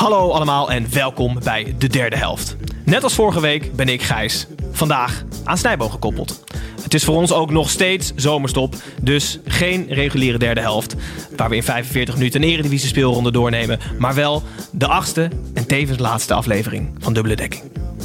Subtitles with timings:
[0.00, 2.56] Hallo allemaal en welkom bij de derde helft.
[2.84, 4.46] Net als vorige week ben ik Gijs.
[4.72, 6.44] Vandaag aan Snijboom gekoppeld.
[6.82, 10.94] Het is voor ons ook nog steeds zomerstop, dus geen reguliere derde helft.
[11.36, 13.78] Waar we in 45 minuten een eredivisie speelronde doornemen.
[13.98, 17.62] Maar wel de achtste en tevens laatste aflevering van Dubbele Dekking.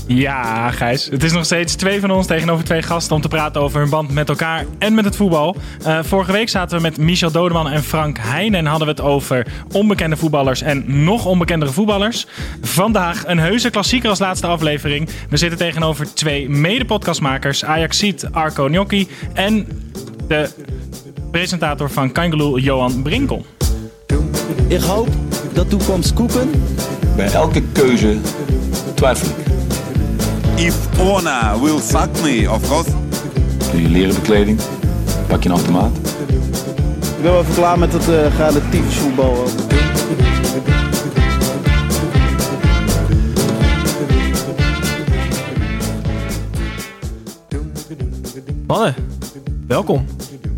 [0.07, 1.05] Ja, Gijs.
[1.05, 3.89] Het is nog steeds twee van ons tegenover twee gasten om te praten over hun
[3.89, 5.55] band met elkaar en met het voetbal.
[5.83, 9.01] Eh, vorige week zaten we met Michel Dodeman en Frank Heijn en hadden we het
[9.01, 12.27] over onbekende voetballers en nog onbekendere voetballers.
[12.61, 15.09] Vandaag een heuse klassieker als laatste aflevering.
[15.29, 19.67] We zitten tegenover twee mede-podcastmakers, Ajaxiet Arco Gnocchi en
[20.27, 20.49] de
[21.31, 23.45] presentator van Kangaloo, Johan Brinkel.
[24.67, 25.07] Ik hoop
[25.53, 26.51] dat toekomst koeken.
[27.15, 28.17] Bij elke keuze
[28.95, 29.54] twijfel ik.
[30.57, 32.89] If Ona will fuck me, of course.
[33.71, 34.59] Doe je leren bekleding,
[35.27, 35.97] pak je een automaat.
[35.97, 39.47] Ik ben wel even klaar met het uh, relatief voetbal.
[48.67, 48.95] Mannen,
[49.67, 50.14] welkom.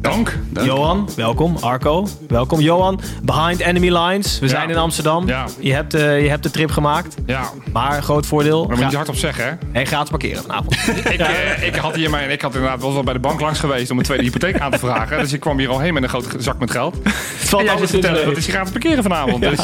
[0.10, 0.38] Dank.
[0.64, 1.58] Johan, welkom.
[1.60, 2.60] Arco, welkom.
[2.60, 4.40] Johan, behind enemy lines.
[4.40, 5.28] We zijn in Amsterdam.
[5.28, 5.46] Ja.
[5.60, 7.16] Je, hebt, eh, je hebt de trip gemaakt.
[7.26, 8.66] Ja, Maar groot voordeel.
[8.66, 9.52] maar moet je hardop zeggen, hè?
[9.72, 10.74] Hij gaat parkeren vanavond.
[10.98, 13.92] Ik, eh, ik, had hier mijn, ik had inderdaad wel bij de bank langs geweest
[13.92, 15.20] om een tweede hypotheek aan te vragen.
[15.20, 16.96] Dus ik kwam hier al heen met een grote zak met geld.
[17.04, 17.14] Het
[17.50, 19.42] valt En jij alles zit in vertellen dat is hier gratis parkeren vanavond.
[19.42, 19.60] Dus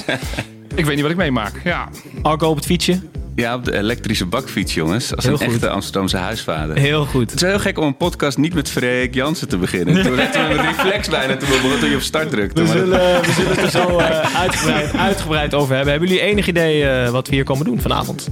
[0.76, 1.54] ik weet niet wat ik meemaak.
[1.64, 1.90] Ja.
[2.22, 3.00] Arco op het fietsje.
[3.36, 5.16] Ja, op de elektrische bakfiets, jongens.
[5.16, 5.50] Als Heel een goed.
[5.54, 6.78] echte Amsterdamse huisvader.
[6.78, 7.32] Heel goed.
[7.32, 10.04] Het is heel gek om een podcast niet met Freek Jansen te beginnen.
[10.04, 12.62] Toen had een reflex bijna toen we- toen je op start drukte.
[12.62, 15.92] We zullen, we zullen het er zo eh, uitgebreid, uitgebreid over hebben.
[15.92, 18.28] Hebben jullie enig idee eh, wat we hier komen doen vanavond?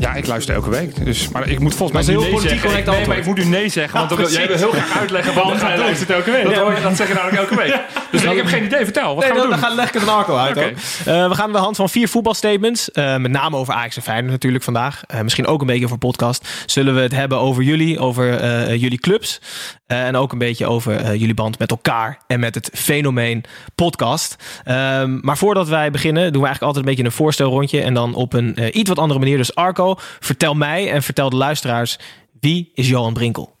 [0.00, 1.04] Ja, ik luister elke week.
[1.04, 2.68] Dus, maar ik moet volgens mij Dat heel nee politiek zeggen.
[2.68, 3.18] correct nee, antwoord.
[3.18, 3.98] maar ik moet nu nee zeggen.
[3.98, 6.44] Want dan wil- jij wil heel graag uitleggen waarom hij luistert elke week.
[6.44, 7.80] Dat, hoor je, dat zeg je namelijk elke week.
[8.10, 8.84] Dus ik heb geen idee.
[8.84, 9.60] Vertel, wat Nee, gaan we dan, doen?
[9.60, 10.56] dan gaan leg ik het aan Arco uit.
[10.56, 14.02] Eh, we gaan aan de hand van vier voetbalstatements, eh, met name over Ajax en
[14.02, 15.02] Feyenoord natuurlijk vandaag.
[15.06, 16.48] Eh, misschien ook een beetje over podcast.
[16.66, 19.40] Zullen we het hebben over jullie, over eh, jullie clubs.
[19.86, 23.44] eh, en ook een beetje over eh, jullie band met elkaar en met het fenomeen
[23.74, 24.36] podcast.
[24.64, 27.80] Ehm, maar voordat wij beginnen, doen we eigenlijk altijd een beetje een voorstelrondje.
[27.82, 29.36] En dan op een eh, iets wat andere manier.
[29.36, 31.98] Dus Arco, vertel mij en vertel de luisteraars,
[32.40, 33.58] wie is Johan Brinkel?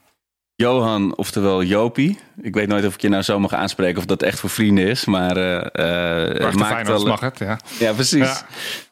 [0.60, 2.18] Johan, oftewel Jopie.
[2.42, 4.86] Ik weet nooit of ik je nou zo mag aanspreken of dat echt voor vrienden
[4.86, 5.04] is.
[5.04, 7.58] Maar eh eh, de maakt al, mag het, ja.
[7.78, 8.18] Ja, precies.
[8.18, 8.46] Ja.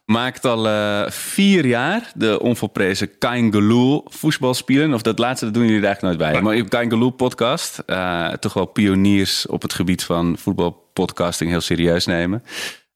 [0.04, 4.94] Maakt al eh, vier jaar de onvolprezen Kaingaloo voetbalspelen.
[4.94, 6.42] Of dat laatste, dat doen jullie er eigenlijk nooit bij.
[6.42, 12.06] Maar op Kaingaloo podcast, eh, toch wel pioniers op het gebied van voetbalpodcasting heel serieus
[12.06, 12.42] nemen.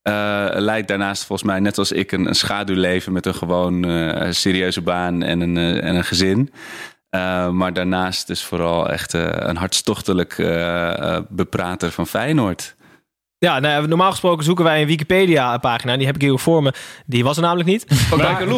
[0.03, 4.31] Eh, leidt daarnaast volgens mij, net als ik, een, een schaduwleven met een gewoon eh,
[4.31, 6.53] serieuze baan en een, eh, en een gezin.
[7.09, 10.37] Eh, maar daarnaast dus vooral echt een hartstochtelijk
[11.29, 12.75] beprater van Feyenoord.
[13.39, 15.97] Ja, nou, normaal gesproken zoeken wij een Wikipedia-pagina.
[15.97, 16.73] Die heb ik hier ook voor me.
[17.07, 17.85] Die was er namelijk niet.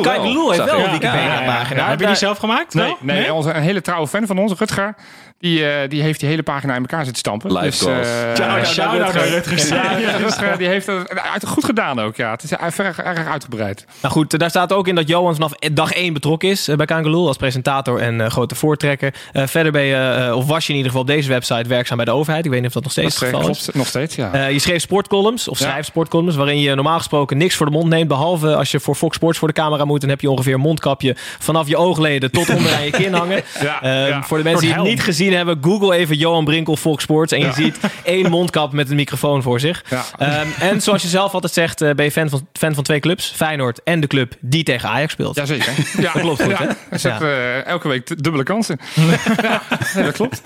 [0.02, 1.80] Kaingaloo heeft wel een Ja, Wikipedia-pagina.
[1.80, 2.74] ja, Heb je die zelf gemaakt?
[2.74, 4.94] Nee, nee, Onze, een hele trouwe fan van ons, Rutger,
[5.38, 7.52] die, eh, die heeft die hele pagina in elkaar zitten stampen.
[7.52, 8.08] Live eh, goals.
[8.38, 10.18] Ja, ja, shout-out naar Rutger.
[10.20, 12.16] Rutger, die heeft het uit- goed gedaan ook.
[12.16, 12.30] Ja.
[12.30, 13.84] Het is erg, erg uitgebreid.
[14.02, 16.86] Nou goed, daar staat ook in dat Johan vanaf dag 1 betrokken is eh, bij
[16.86, 19.14] Kangaloo als presentator en eh, grote voortrekker.
[19.32, 19.96] Eh, verder ben je,
[20.28, 22.44] eh, of was je in ieder geval op deze website werkzaam bij de overheid.
[22.44, 23.62] Ik weet niet of dat nog steeds Dat het geval is.
[23.62, 24.32] klopt nog steeds, ja.
[24.32, 25.66] Eh, je schreef sportcolumns, of Ja.
[25.66, 28.08] schrijft sportcolumns, waarin je normaal gesproken niks voor de mond neemt.
[28.08, 30.60] Behalve als je voor Fox Sports voor de camera moet, dan heb je ongeveer een
[30.60, 33.42] mondkapje vanaf je oogleden tot onder aan je kin hangen.
[33.62, 34.22] Ja, Eh, ja.
[34.22, 37.32] Voor de mensen die het niet gezien hebben, google even Johan Brinkel Fox Sports.
[37.32, 37.52] En je Ja.
[37.52, 39.84] ziet één mondkap met een microfoon voor zich.
[39.90, 40.04] Ja.
[40.18, 43.00] Ehm, en zoals je zelf altijd zegt, eh, ben je fan van, fan van twee
[43.00, 43.32] clubs.
[43.36, 45.36] Feyenoord en de club die tegen Ajax speelt.
[45.36, 45.72] Jazeker.
[46.02, 46.66] Ja, Dat klopt goed, hè?
[46.88, 48.78] Hij eh, elke week dubbele kansen.
[49.42, 49.62] ja,
[49.94, 50.42] dat klopt.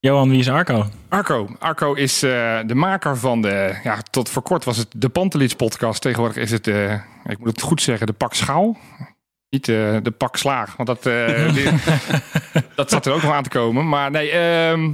[0.00, 0.86] Johan, wie is Arco?
[1.08, 1.48] Arco.
[1.58, 5.54] Arco is eh, de maker van de, ja, tot voor kort was het de Pantelits
[5.54, 6.00] podcast.
[6.02, 6.92] Tegenwoordig is het, eh,
[7.26, 8.76] ik moet het goed zeggen, de Pak Schaal.
[9.54, 11.54] Niet eh, de Pak Slaag, want dat, eh,
[12.74, 13.88] dat zat er ook nog aan te komen.
[13.88, 14.92] Maar nee, ehm,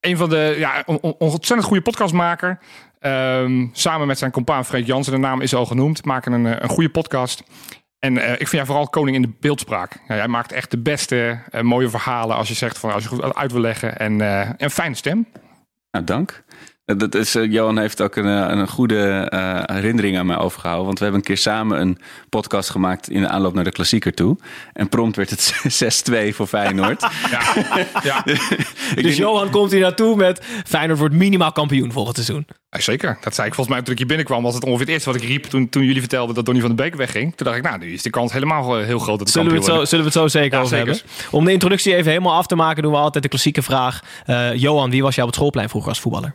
[0.00, 2.58] een van de, ja, on- on- ontzettend goede podcastmaker.
[2.98, 6.56] Ehm, samen met zijn compaan Freek Jansen, de naam is al genoemd, maken een, eh,
[6.58, 7.42] een goede podcast.
[7.98, 9.96] En ik vind jij vooral koning in de beeldspraak.
[10.08, 13.34] Ja, jij maakt echt de beste mooie verhalen als je zegt van als je goed
[13.34, 13.98] uit wil leggen.
[13.98, 14.20] En
[14.56, 15.26] een fijne stem.
[15.90, 16.44] Nou, dank.
[16.94, 20.86] Dat is, eh, Johan heeft ook een, eh, een goede eh, herinnering aan mij overgehouden.
[20.86, 21.98] Want we hebben een keer samen een
[22.28, 24.36] podcast gemaakt in de aanloop naar de klassieker toe.
[24.72, 25.54] En prompt werd het
[26.08, 27.00] 6-2 voor Feyenoord.
[27.30, 27.40] Ja,
[28.02, 28.22] ja.
[28.94, 32.46] Dus denk- Johan komt hier naartoe met Feyenoord wordt minimaal kampioen volgend seizoen.
[32.70, 33.18] Ja, zeker.
[33.20, 34.42] Dat zei ik volgens mij toen ik hier binnenkwam.
[34.42, 36.76] Was het ongeveer het eerste wat ik riep toen, toen jullie vertelden dat Donny van
[36.76, 37.36] den Beek wegging.
[37.36, 39.56] Toen dacht ik, nou, nu is de kans helemaal heel groot dat de Zullen we,
[39.56, 40.92] het zo, zullen we het zo zeker Ja, over zeker.
[40.92, 41.10] hebben?
[41.30, 44.00] Om de introductie even helemaal af te maken, doen we altijd de klassieke vraag.
[44.24, 46.34] Eh, Johan, wie was jij op het schoolplein vroeger als voetballer?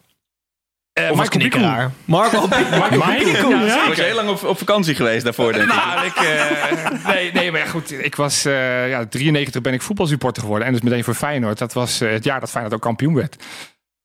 [0.99, 1.91] Uh, Of als knikkeraar?
[2.05, 2.47] Marco
[3.87, 5.75] was heel lang op, op vakantie geweest daarvoor, denk ik.
[5.75, 7.91] Nou, ik, eh, nee, nee, maar goed.
[8.05, 10.67] Ik was, eh, ja, 93 ben ik voetbalsupporter geworden.
[10.67, 11.57] En dus meteen voor Feyenoord.
[11.57, 13.37] Dat was eh, het jaar dat Feyenoord ook kampioen werd.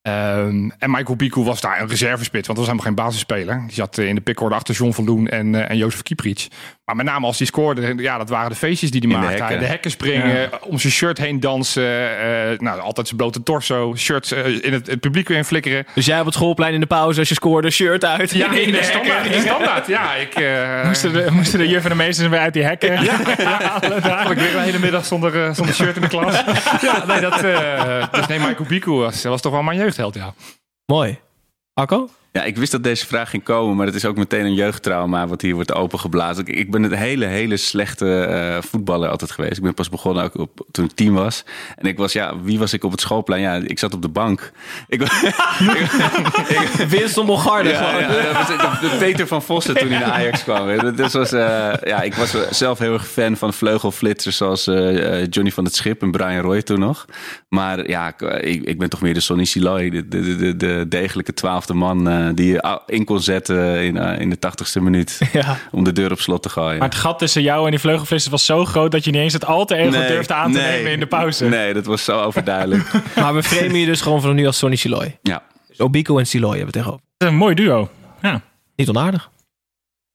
[0.07, 3.63] Ehm, en Michael Biku was daar een reservespits, want dat was helemaal geen basisspeler.
[3.67, 6.49] Die zat in de pickorde achter John van Loen en, eh, en Jozef Kieprits.
[6.87, 9.23] Maar met name als hij scoorde, ja, dat waren de feestjes die hij In de
[9.23, 9.43] maakte.
[9.43, 9.59] hekken.
[9.61, 12.19] de hekken springen, om zijn shirt heen dansen.
[12.53, 15.87] eh, nou, altijd zijn blote torso, shirts eh, in het, het publiek weer in flikkeren.
[15.95, 18.31] Dus jij op het schoolplein in de pauze, als je scoorde, shirt uit.
[18.31, 18.85] Ja, in de hekken.
[18.85, 19.25] standaard.
[19.27, 20.15] In de standaard, ja.
[20.15, 22.91] Ik, eh, Moesten de, moesten de juf en de meesters weer uit die hekken?
[22.97, 26.35] Eigenlijk weer een hele middag zonder, eh, zonder shirt in de klas.
[26.83, 30.35] ja, nee, dat, eh, dus nee, Michael Biku was, was toch wel mijn jeugdheld, ja.
[30.87, 31.19] Mooi.
[31.75, 32.09] Arco?
[32.37, 35.27] Ja, ik wist dat deze vraag ging komen, maar het is ook meteen een jeugdtrauma
[35.27, 36.47] wat hier wordt opengeblazen.
[36.47, 39.57] Ik, ik ben een hele, hele slechte eh, voetballer altijd geweest.
[39.57, 41.45] Ik ben pas begonnen ook op, toen ik tien was.
[41.77, 43.41] En ik was, ja, wie was ik op het schoolplein?
[43.43, 44.53] Ja, ik zat op de bank.
[44.89, 45.09] Ik, wa-
[46.89, 47.69] Winston Bogarde.
[47.69, 48.01] Ja, gewoon.
[48.01, 48.47] ja, dat was
[48.81, 50.77] de, de Peter van Vossen toen hij naar Ajax kwam.
[50.77, 55.21] Dat, dat was, eh, ja, ik was zelf heel erg fan van vleugelflitsers zoals eh,
[55.21, 57.05] eh, Johnny van het Schip en Brian Roy toen nog.
[57.49, 60.85] Maar ja, ik, ik, ik ben toch meer de Sonny Siloy, de, de, de, de
[60.89, 65.21] degelijke twaalfde man eh, die je in kon zetten in, eh, in de tachtigste minuut
[65.33, 65.57] Ja.
[65.71, 66.79] om de deur op slot te gooien.
[66.79, 69.33] Maar het gat tussen jou en die vleugelvlissers was zo groot dat je niet eens
[69.33, 71.45] het alter ego Nee, durfde aan te nee, nemen in de pauze.
[71.45, 72.91] Nee, dat was zo overduidelijk.
[73.21, 75.19] Maar we framen je dus gewoon vanaf nu als Sonny Siloy.
[75.23, 75.43] ja.
[75.69, 77.05] Dus Obiko en Siloy hebben we tegenover.
[77.19, 77.89] Een mooi duo.
[78.23, 78.41] Ja.
[78.77, 79.31] Niet onaardig.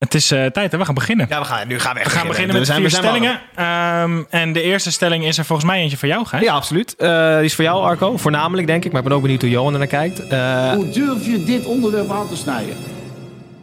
[0.01, 0.77] Het is eh, tijd, hè?
[0.77, 1.25] we gaan beginnen.
[1.29, 3.41] Ja, we gaan, nu gaan we We gaan beginnen met de vier stellingen.
[3.55, 6.43] Ehm, en de eerste stelling is er volgens mij eentje voor jou, Gijs.
[6.43, 6.95] Ja, absoluut.
[6.95, 8.17] Eh, die is voor jou, Arco.
[8.17, 8.91] Voornamelijk, denk ik.
[8.91, 10.27] Maar ik ben ook benieuwd hoe Johan er naar kijkt.
[10.27, 12.75] Eh, Hoe durf je dit onderwerp aan te snijden?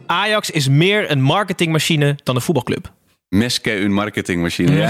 [0.05, 2.91] Ajax is meer een marketingmachine dan een voetbalclub.
[3.29, 4.71] Meske een marketingmachine.
[4.71, 4.89] Ja.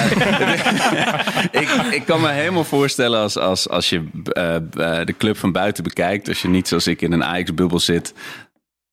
[1.62, 4.04] ik, ik kan me helemaal voorstellen als, als, als je
[5.06, 6.28] de club van buiten bekijkt.
[6.28, 8.14] Als je niet zoals ik in een Ajax-bubbel zit.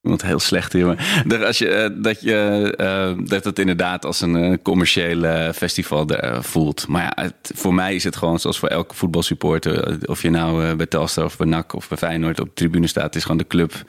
[0.02, 0.86] Iemand heel slecht hier.
[0.86, 5.52] Maar dat, als je, eh, dat, je eh, dat het inderdaad als een eh, commerciële
[5.54, 6.06] festival
[6.40, 6.88] voelt.
[6.88, 9.98] Maar ja, voor mij is het gewoon zoals voor elke voetbalsupporter.
[10.08, 13.04] Of je nou bij Telstar of bij NAC of bij Feyenoord op de tribune staat.
[13.04, 13.84] Het is gewoon de club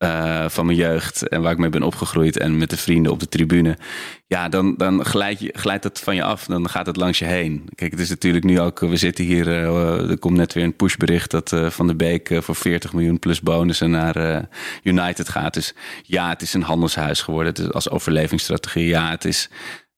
[0.00, 3.20] eh, van mijn jeugd en waar ik mee ben opgegroeid en met de vrienden op
[3.20, 3.76] de tribune.
[4.26, 6.44] Ja, dan, dan glijdt, je, glijdt het van je af.
[6.44, 7.68] Dan gaat het langs je heen.
[7.74, 8.78] Kijk, het is natuurlijk nu ook.
[8.80, 9.48] We zitten hier.
[9.48, 13.18] eh, er komt net weer een pushbericht dat eh, Van der Beek voor 40 miljoen
[13.18, 14.48] plus bonussen naar
[14.82, 15.54] United gaat.
[15.54, 17.52] Dus ja, het is een handelshuis geworden.
[17.52, 18.86] Het is als overlevingsstrategie.
[18.86, 19.50] Ja, het is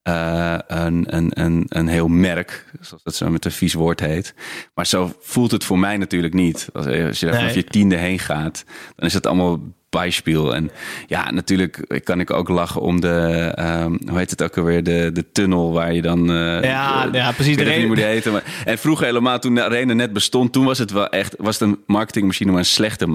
[0.03, 4.35] een, een, een, een heel merk, zoals dat zo met een vies woord heet.
[4.75, 6.69] Maar zo voelt het voor mij natuurlijk niet.
[6.73, 7.55] Als, als je daar vanaf Nee.
[7.55, 8.65] je tiende heen gaat,
[8.97, 9.61] dan is het allemaal
[9.93, 10.55] bijspiel.
[10.55, 10.71] En
[11.07, 15.11] ja, natuurlijk kan ik ook lachen om de, ehm, hoe heet het ook alweer, de,
[15.13, 16.31] de tunnel waar je dan...
[16.31, 17.53] eh, Ja, ja, precies.
[17.53, 18.31] Ik weet De even niet hoe die reden- heette.
[18.31, 21.59] Maar, en vroeger helemaal, toen de Arena net bestond, toen was het wel echt, was
[21.59, 23.07] het een marketingmachine, maar een slechte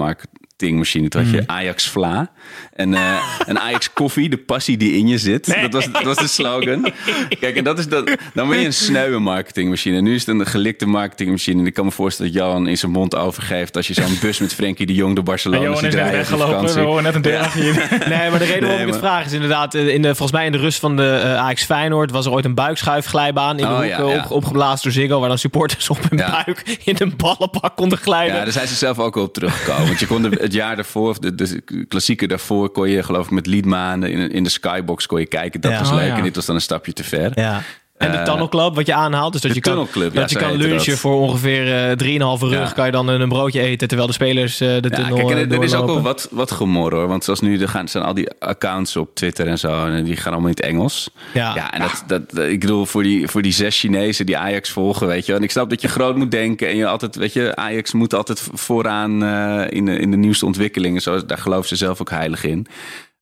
[0.68, 1.08] marketingmachine.
[1.08, 2.30] Toen had je Ajax Vla
[2.74, 5.46] en eh, een Ajax koffie, de passie die in je zit.
[5.60, 6.92] Dat, was, dat was de slogan.
[7.40, 9.96] Kijk, en dat is dat, dan ben je een sneuwe marketingmachine.
[9.96, 11.60] En nu is het een gelikte marketingmachine.
[11.60, 14.38] En ik kan me voorstellen dat Johan in zijn mond overgeeft als je zo'n bus
[14.38, 16.74] met Frenkie de Jong door En Barcelona Johan ziet is rijden op de weggelopen.
[16.74, 17.86] We horen net een deur achter je.
[18.08, 19.74] Nee, maar de reden waarom ik het vraag is inderdaad...
[19.74, 22.10] eh, In de, volgens mij in de rust van de eh, Ajax Feyenoord...
[22.10, 24.22] was er ooit een buikschuifglijbaan in de Oh, hoek ja, eh, ja.
[24.24, 25.18] op, opgeblazen door Ziggo...
[25.20, 26.42] waar dan supporters op hun Ja.
[26.44, 28.36] buik in een ballenbak konden glijden.
[28.36, 29.86] Ja, daar zijn ze zelf ook op teruggekomen.
[29.86, 33.24] Want je kon de- het jaar daarvoor, of de, de klassieker daarvoor, kon je geloof
[33.24, 35.60] ik met Liedmanen in, in de skybox kon je kijken.
[35.60, 35.78] Dat Ja.
[35.78, 36.06] was Oh, leuk.
[36.06, 36.16] ja.
[36.16, 37.30] En dit was dan een stapje te ver.
[37.34, 37.62] Ja.
[37.98, 39.32] En de Eh, Tunnel Club, wat je aanhaalt.
[39.32, 41.00] Dus dat je kan, ja, dat je kan lunchen dat.
[41.00, 42.68] voor ongeveer eh 3,5 rug.
[42.68, 42.72] Ja.
[42.74, 45.50] Kan je dan een, broodje eten terwijl de spelers eh, de Ja, tunnel kijk, en
[45.50, 47.08] eh, er, is ook wel wat, wat gemor hoor.
[47.08, 49.86] Want zoals nu, er gaan, zijn al die accounts op Twitter en zo.
[49.86, 51.10] En die gaan allemaal in het Engels.
[51.34, 51.54] Ja.
[51.54, 55.06] Ja, en dat, dat, ik bedoel, voor die, voor die zes Chinezen die Ajax volgen,
[55.06, 55.34] weet je.
[55.34, 56.68] En ik snap dat je groot moet denken.
[56.68, 60.46] En je altijd, weet je, Ajax moet altijd vooraan eh, in, de, in de nieuwste
[60.46, 61.00] ontwikkelingen.
[61.00, 62.66] Zo, daar geloven ze zelf ook heilig in.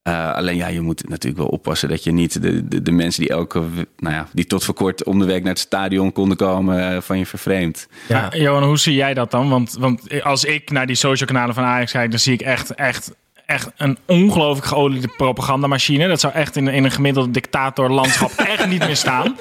[0.07, 3.21] Eh, alleen ja, je moet natuurlijk wel oppassen dat je niet de, de, de mensen
[3.21, 3.61] die elke,
[3.97, 7.01] nou ja, die tot voor kort om de week naar het stadion konden komen, eh,
[7.01, 7.89] van je vervreemd.
[8.09, 8.29] Ja.
[8.31, 9.49] Johan, hoe zie jij dat dan?
[9.49, 12.75] Want, want als ik naar die social kanalen van Ajax kijk, dan zie ik echt,
[12.75, 13.15] echt,
[13.47, 16.09] echt een ongelooflijk geoliede propagandamachine.
[16.09, 19.37] Dat zou echt in, in een gemiddeld dictatorlandschap echt niet meer staan.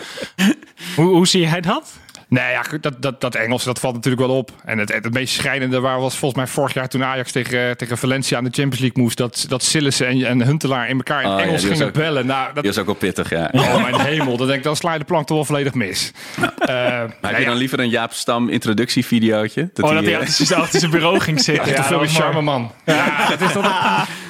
[0.95, 1.93] Hoe, hoe zie jij dat?
[2.27, 4.51] Nee, ja, dat, dat, dat Engels, dat valt natuurlijk wel op.
[4.65, 7.97] En het, het meest schrijnende waar was volgens mij vorig jaar toen Ajax tegen, tegen
[7.97, 9.17] Valencia aan de Champions League moest.
[9.17, 12.25] Dat, dat Sillissen en, en Huntelaar in elkaar in Oh, Engels gingen ook- bellen.
[12.25, 13.49] Nou, dat, is ook wel pittig, ja.
[13.51, 16.11] Oh mijn hemel, dan denk ik, dan sla je de plank toch wel volledig mis.
[16.65, 19.61] Eh, Maar heb nee, je dan liever een Jaap Stam introductievideootje?
[19.61, 21.67] Oh, dat hij eh, achter zijn- achter zijn bureau ging zitten.
[21.71, 22.71] Ja, Ja, dat was charme, man.
[22.85, 23.65] Ja, het is dat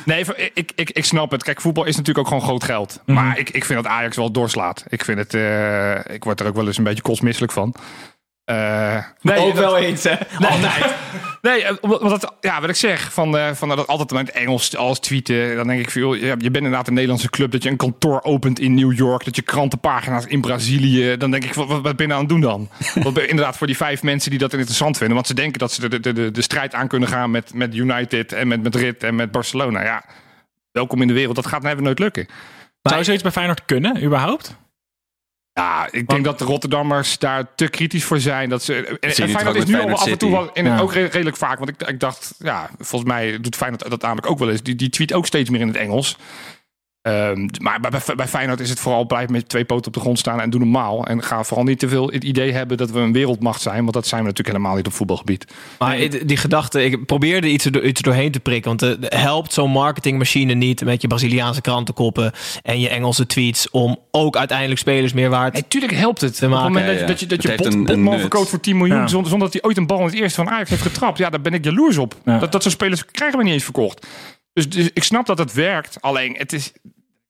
[0.05, 1.43] Nee, ik, ik, ik snap het.
[1.43, 3.01] Kijk, voetbal is natuurlijk ook gewoon groot geld.
[3.05, 4.83] Maar ik, ik vind dat Ajax wel doorslaat.
[4.89, 5.33] Ik vind het...
[5.33, 7.75] eh, ik word er ook wel eens een beetje kostmisselijk van.
[8.45, 10.15] Eh, nee, ook dat- wel eens, hè?
[10.49, 10.95] Altijd.
[11.41, 14.75] Nee, eh, omdat, het, ja, wat ik zeg, van, eh, van dat altijd het Engels
[14.77, 15.55] als tweeten.
[15.55, 17.51] Dan denk ik, ja, je bent inderdaad een Nederlandse club.
[17.51, 19.25] Dat je een kantoor opent in New York.
[19.25, 21.17] Dat je krantenpagina's in Brazilië.
[21.17, 22.69] Dan denk ik, wat, wat ben je nou aan het doen dan?
[23.03, 25.15] Want inderdaad, voor die vijf mensen die dat interessant vinden.
[25.15, 27.75] Want ze denken dat ze de, de, de, de strijd aan kunnen gaan met, met
[27.75, 29.83] United en met Madrid en met Barcelona.
[29.83, 30.05] Ja,
[30.71, 31.35] welkom in de wereld.
[31.35, 32.27] Dat gaat nou even nooit lukken.
[32.81, 34.55] Zou zoiets bij Feyenoord kunnen, überhaupt?
[35.59, 38.49] Ja, ik denk dat de Rotterdammers daar te kritisch voor zijn.
[38.49, 40.79] Dat ze, en, en Feyenoord is nu al af en toe wel in, Ja.
[40.79, 41.57] ook re- redelijk vaak.
[41.57, 44.63] Want ik, ik dacht, ja, volgens mij doet Feyenoord dat namelijk ook wel eens.
[44.63, 46.17] Die, die tweet ook steeds meer in het Engels.
[47.05, 49.99] Ehm, maar bij, bij, bij Feyenoord is het vooral blijf met twee poten op de
[49.99, 51.05] grond staan en doe normaal.
[51.05, 53.79] En ga vooral niet te veel het idee hebben dat we een wereldmacht zijn.
[53.79, 55.45] Want dat zijn we natuurlijk helemaal niet op voetbalgebied.
[55.79, 58.77] Maar die gedachte, ik probeerde iets, er, iets er doorheen te prikken.
[58.77, 62.31] Want het helpt zo'n marketingmachine niet met je Braziliaanse krantenkoppen
[62.63, 66.33] en je Engelse tweets om ook uiteindelijk spelers meer waard Natuurlijk helpt het.
[66.35, 66.63] Op het maken.
[66.71, 67.07] moment Ja, dat, ja.
[67.07, 69.07] dat je, dat je bot, een- een Botman verkoopt voor 10 miljoen Ja.
[69.07, 71.17] zonder, zonder dat hij ooit een bal in het eerste van Ajax heeft getrapt.
[71.17, 72.15] Ja, daar ben ik jaloers op.
[72.25, 72.39] Ja.
[72.39, 74.07] Dat, dat soort spelers krijgen we niet eens verkocht.
[74.53, 75.97] Dus, dus ik snap dat het werkt.
[76.01, 76.71] Alleen het is...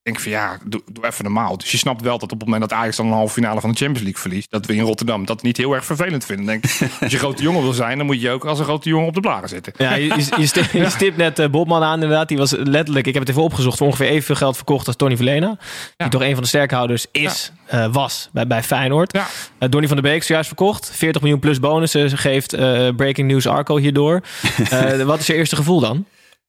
[0.06, 1.58] Ik denk van ja, doe, doe even normaal.
[1.58, 3.70] Dus je snapt wel dat op het moment dat Ajax dan een halve finale van
[3.70, 6.46] de Champions League verliest, dat we in Rotterdam dat niet heel erg vervelend vinden.
[6.46, 8.90] Denk, ik, als je grote jongen wil zijn, dan moet je ook als een grote
[8.90, 9.74] jongen op de blaren zitten.
[9.78, 12.28] Ja, je, je, stipt, je stipt net eh, Bobman aan inderdaad.
[12.28, 15.16] Die was letterlijk, ik heb het even opgezocht, voor ongeveer evenveel geld verkocht als Tony
[15.16, 15.58] Verlena.
[15.98, 19.14] Die toch een van de sterkhouders is, eh, was bij, bij Feyenoord.
[19.14, 19.28] Ja.
[19.58, 20.92] Eh, Donny van der Beek is zojuist verkocht.
[20.94, 24.22] 40 miljoen plus bonussen geeft eh, Breaking News Arco hierdoor.
[24.70, 26.06] Eh, wat is je eerste gevoel dan?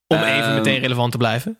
[0.06, 1.58] Om even Ehm, meteen relevant te blijven.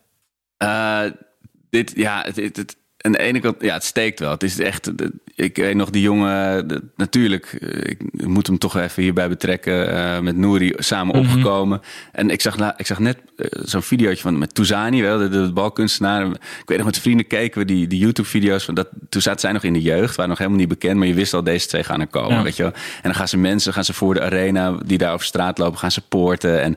[1.69, 4.31] Dit, ja, het, het, het- aan de ene kant, ja, het steekt wel.
[4.31, 4.91] Het is echt,
[5.35, 9.91] ik weet nog die jongen, de- natuurlijk, eh, ik moet hem toch even hierbij betrekken,
[9.91, 11.81] eh, met Nouri samen opgekomen.
[12.11, 15.51] En ik zag, ik zag net eh, zo'n videootje van met Touzani, wel, de, de
[15.53, 16.25] balkunstenaar.
[16.31, 18.87] Ik weet nog, met vrienden keken we die, die YouTube-video's van dat.
[19.09, 21.33] Toen zaten zij nog in de jeugd, waren nog helemaal niet bekend, maar je wist
[21.33, 22.43] al, deze twee gaan er komen, Ja.
[22.43, 22.73] weet je wel.
[22.73, 25.79] En dan gaan ze mensen, gaan ze voor de arena die daar over straat lopen,
[25.79, 26.61] gaan ze poorten.
[26.61, 26.75] En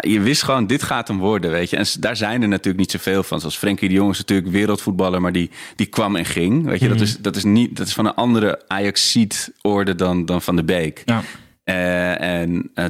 [0.00, 1.76] je wist gewoon, dit gaat hem worden, weet je.
[1.76, 3.40] En daar zijn er natuurlijk niet zoveel van.
[3.40, 6.64] Zoals Frenkie de Jong is natuurlijk wereldvoetballer, maar die, die kwam en ging.
[6.64, 10.42] Weet je, dat, is, dat, is niet, dat is van een andere Ajaxiet-orde dan, dan
[10.42, 11.02] Van de Beek.
[11.04, 11.22] Ja.
[11.64, 12.84] Eh, en eh,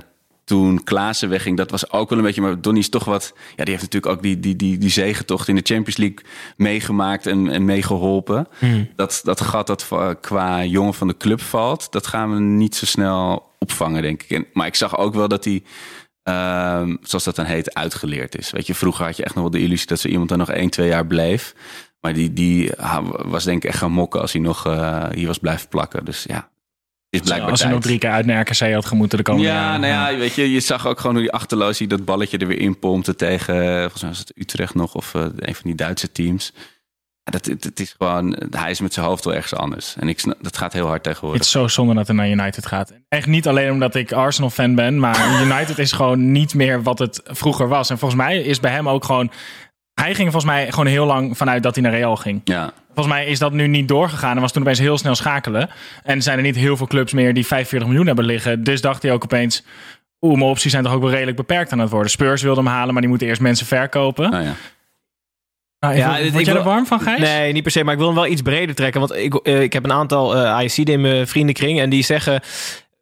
[0.45, 2.41] toen Klaassen wegging, dat was ook wel een beetje...
[2.41, 3.33] Maar Donny is toch wat...
[3.57, 6.19] Ja, die heeft natuurlijk ook die, die, die, die zegentocht in de Champions League
[6.57, 8.49] meegemaakt en, en meegeholpen.
[8.97, 9.89] Dat, dat gat dat
[10.21, 14.31] qua jongen van de club valt, dat gaan we niet zo snel opvangen, denk ik.
[14.31, 15.63] En, maar ik zag ook wel dat hij...
[16.29, 18.51] ehm, zoals dat dan heet, uitgeleerd is.
[18.51, 20.51] Weet je, vroeger had je echt nog wel de illusie dat ze iemand dan nog
[20.51, 21.55] één, twee jaar bleef.
[22.01, 22.71] Maar die, die
[23.25, 26.05] was denk ik echt gaan mokken als hij nog eh, hier was blijven plakken.
[26.05, 26.49] Dus ja,
[27.11, 29.55] is blijkbaar Als hij nog drie keer uit naar RKC had gemoeten de komende Ja,
[29.55, 29.81] jaren.
[29.81, 32.47] nou ja, weet je, je zag ook gewoon hoe die achterloos die dat balletje er
[32.47, 35.63] weer in pompte tegen, eh, volgens mij was het Utrecht nog of eh, een van
[35.65, 36.53] die Duitse teams.
[37.31, 39.97] Dat, het, het is gewoon, hij is met zijn hoofd wel ergens anders.
[39.99, 41.41] En ik dat gaat heel hard Het tegenwoordig.
[41.43, 42.93] is zo zonde dat hij naar United gaat.
[43.09, 47.21] Echt niet alleen omdat ik Arsenal-fan ben, maar United is gewoon niet meer wat het
[47.25, 47.91] vroeger was.
[47.91, 49.31] En volgens mij is bij hem ook gewoon...
[49.95, 52.41] Hij ging volgens mij gewoon heel lang vanuit dat hij naar Real ging.
[52.45, 55.69] Ja, Volgens mij is dat nu niet doorgegaan en was toen opeens heel snel schakelen.
[56.03, 58.65] En zijn er niet heel veel clubs meer die 45 miljoen hebben liggen.
[58.65, 59.65] Dus dacht hij ook opeens...
[60.21, 62.11] Oeh, mijn opties zijn toch ook wel redelijk beperkt aan het worden.
[62.11, 64.31] Spurs wilde hem halen, maar die moeten eerst mensen verkopen.
[64.31, 64.55] nou ja.
[65.81, 67.21] Nou, even, Ja, word ik jij wil- er warm van, Gijs?
[67.21, 67.85] Nee, niet per se.
[67.85, 69.01] Maar ik wil hem wel iets breder trekken.
[69.01, 71.81] Want ik, eh, ik heb een aantal eh AIC'den in mijn vriendenkring.
[71.81, 72.41] En die zeggen...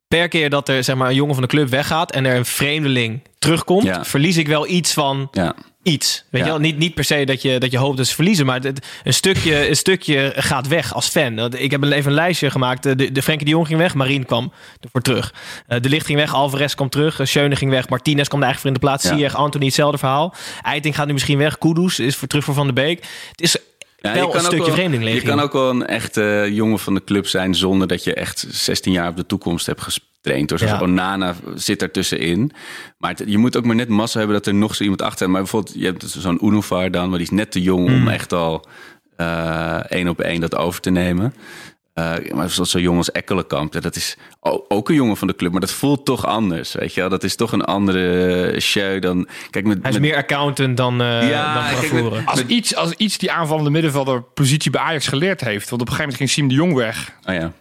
[0.09, 2.13] Per keer dat er zeg maar, een jongen van de club weggaat...
[2.13, 3.85] en er een vreemdeling terugkomt...
[3.85, 4.05] Ja.
[4.05, 5.55] verlies ik wel iets van ja.
[5.87, 6.25] Iets.
[6.31, 6.47] Weet Ja.
[6.47, 6.61] je wel?
[6.63, 8.47] Niet, niet per se dat je, dat je hoopt dat ze verliezen...
[8.47, 11.55] maar het, een, stukje, een stukje gaat weg als fan.
[11.55, 12.83] Ik heb een- even een lijstje gemaakt.
[12.83, 15.35] De, de Frenkie de Jong ging weg, Marien kwam ervoor terug.
[15.67, 17.19] Eh, de Licht ging weg, Alvarez kwam terug.
[17.21, 19.21] uh, Schöne ging weg, Martinez kwam er eigenlijk voor in de plaats.
[19.33, 19.39] Ja.
[19.39, 20.35] Anthony, hetzelfde verhaal.
[20.63, 21.59] Eiting gaat nu misschien weg.
[21.59, 23.05] Kudus is voor, terug voor Van der Beek.
[23.31, 23.57] Het is
[23.97, 25.21] Ja, wel een stukje vreemdeling.
[25.21, 28.47] Je kan ook wel een echte jongen van de club zijn zonder dat je echt
[28.49, 30.49] 16 jaar op de toekomst hebt getraind.
[30.49, 30.81] Door zoals Ja.
[30.87, 32.53] Onana zit er tussenin.
[32.99, 35.31] Maar het- je moet ook maar net massa hebben dat er nog zo iemand achter.
[35.31, 37.95] Maar bijvoorbeeld, je hebt zo'n Unovar dan, maar die is net te jong Mm.
[37.95, 38.67] om echt al
[39.17, 41.35] eh, één op één dat over te nemen.
[41.97, 44.17] Eh, maar zoals zo'n jongen als Ekkelenkamp, dat is
[44.69, 47.09] ook een jongen van de club, maar dat voelt toch anders, weet je wel?
[47.11, 49.29] Dat is toch een andere show dan...
[49.51, 52.27] Kijk, met, Hij is met- meer accountant dan, eh Ja, dan kijk.
[52.27, 55.69] Als iets, als iets die aanvallende middenvelder positie bij Ajax geleerd heeft.
[55.71, 57.13] Want op een gegeven moment ging Siem de Jong weg.
[57.25, 57.53] Oh ja.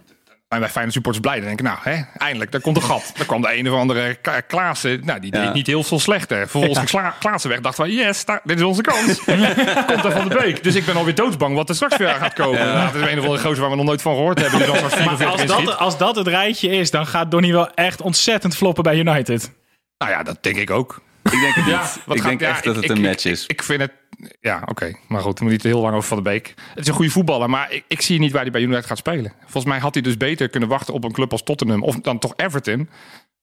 [0.60, 1.36] Wij Feyenoord supporters blij.
[1.36, 3.12] Dan denk ik, nou, hè, eindelijk, daar komt een gat.
[3.16, 5.02] Daar kwam de een of andere Klaassen.
[5.06, 5.52] Nou, die deed Ja.
[5.54, 6.38] niet heel veel slechter.
[6.38, 7.60] Vervolgens ging Sla- Klaassen weg.
[7.60, 9.24] Dachten wij, yes, daar- dit is onze kans.
[9.88, 10.64] komt er van de beek.
[10.64, 12.60] Dus ik ben alweer doodsbang wat er straks weer aan gaat komen.
[12.60, 14.60] Nou, het is een of andere gozer waar we nog nooit van gehoord hebben.
[14.60, 17.70] Die dan zo'n 44 Als dat, als dat het rijtje is, dan gaat Donny wel
[17.74, 19.52] echt ontzettend floppen bij United.
[19.98, 21.02] Nou ja, dat denk ik ook.
[21.32, 21.76] Ik denk het niet.
[22.06, 23.44] Wat ik gaat- denk ja, echt dat ik- het ik- een ik- match is.
[23.44, 23.92] Ik, ik vind het...
[24.40, 24.94] Ja, oké.
[25.08, 26.54] Maar goed, we moeten niet heel lang over Van de Beek.
[26.70, 28.98] Het is een goede voetballer, maar ik, ik zie niet waar hij bij United gaat
[28.98, 29.34] spelen.
[29.42, 31.84] Volgens mij had hij dus beter kunnen wachten op een club als Tottenham.
[31.84, 32.90] Of dan toch Everton.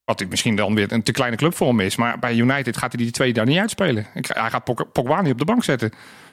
[0.04, 1.96] Wat ik misschien dan weer een te kleine club voor hem is.
[1.96, 4.06] Maar bij United gaat hij die twee daar niet uitspelen.
[4.12, 5.92] Hij gaat Pog- Pogba niet op de bank zetten.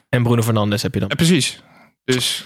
[0.10, 1.10] En Bruno Fernandes heb je dan.
[1.10, 1.64] Precies.
[2.04, 2.46] Dus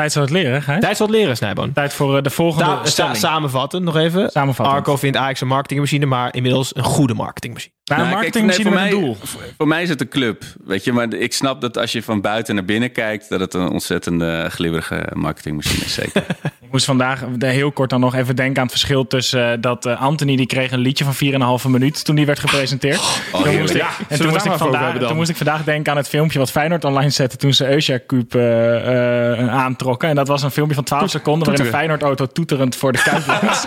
[0.00, 0.80] Tijd zal het leren, Gijs.
[0.80, 1.72] Tijd zal het leren, Snijboon.
[1.72, 4.30] Tijd voor eh, de volgende sa- samenvatten nog even.
[4.30, 4.76] Samenvattend.
[4.78, 7.74] Arco vindt Ajax een marketingmachine, maar inmiddels een goede marketingmachine.
[7.90, 9.52] Maar een Nou, kijk, marketingmachine nee, met een voor doel.
[9.56, 10.92] Voor mij is het een club, weet je.
[10.92, 13.28] Maar ik snap dat als je van buiten naar binnen kijkt...
[13.28, 16.24] dat het een ontzettende glibberige marketingmachine is, zeker.
[16.66, 19.58] Ik moest vandaag eh, heel kort dan nog even denken aan het verschil tussen eh,
[19.60, 23.00] dat eh, Anthony die kreeg een liedje van 4,5 minuut toen die werd gepresenteerd.
[23.32, 23.60] toen, heerlijk.
[23.60, 26.08] moest ik, Ja, en toen, moest ik vandaag, toen moest ik vandaag denken aan het
[26.08, 30.08] filmpje wat Feyenoord online zette toen ze Eusja eh, eh, aantrokken.
[30.08, 31.72] En dat was een filmpje van 12 seconden waarin een.
[31.72, 33.66] Feyenoord-auto toeterend voor de kuip was.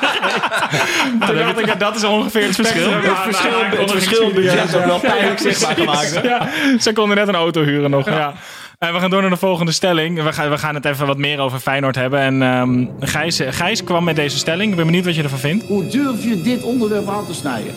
[1.28, 2.92] toen dacht ik, dat is ongeveer het verschil.
[2.92, 6.20] Het verschil, verschil is ook wel pijnlijk zichtbaar gemaakt.
[6.24, 6.50] Ja,
[6.80, 8.06] ze konden net een auto huren nog.
[8.06, 8.34] Ja.
[8.78, 10.24] En we gaan door naar de volgende stelling.
[10.24, 12.20] We gaan, we gaan het even wat meer over Feyenoord hebben.
[12.20, 14.70] En ehm, Gijs, Gijs kwam met deze stelling.
[14.70, 15.66] Ik ben benieuwd wat je ervan vindt.
[15.66, 17.74] Hoe durf je dit onderwerp aan te snijden?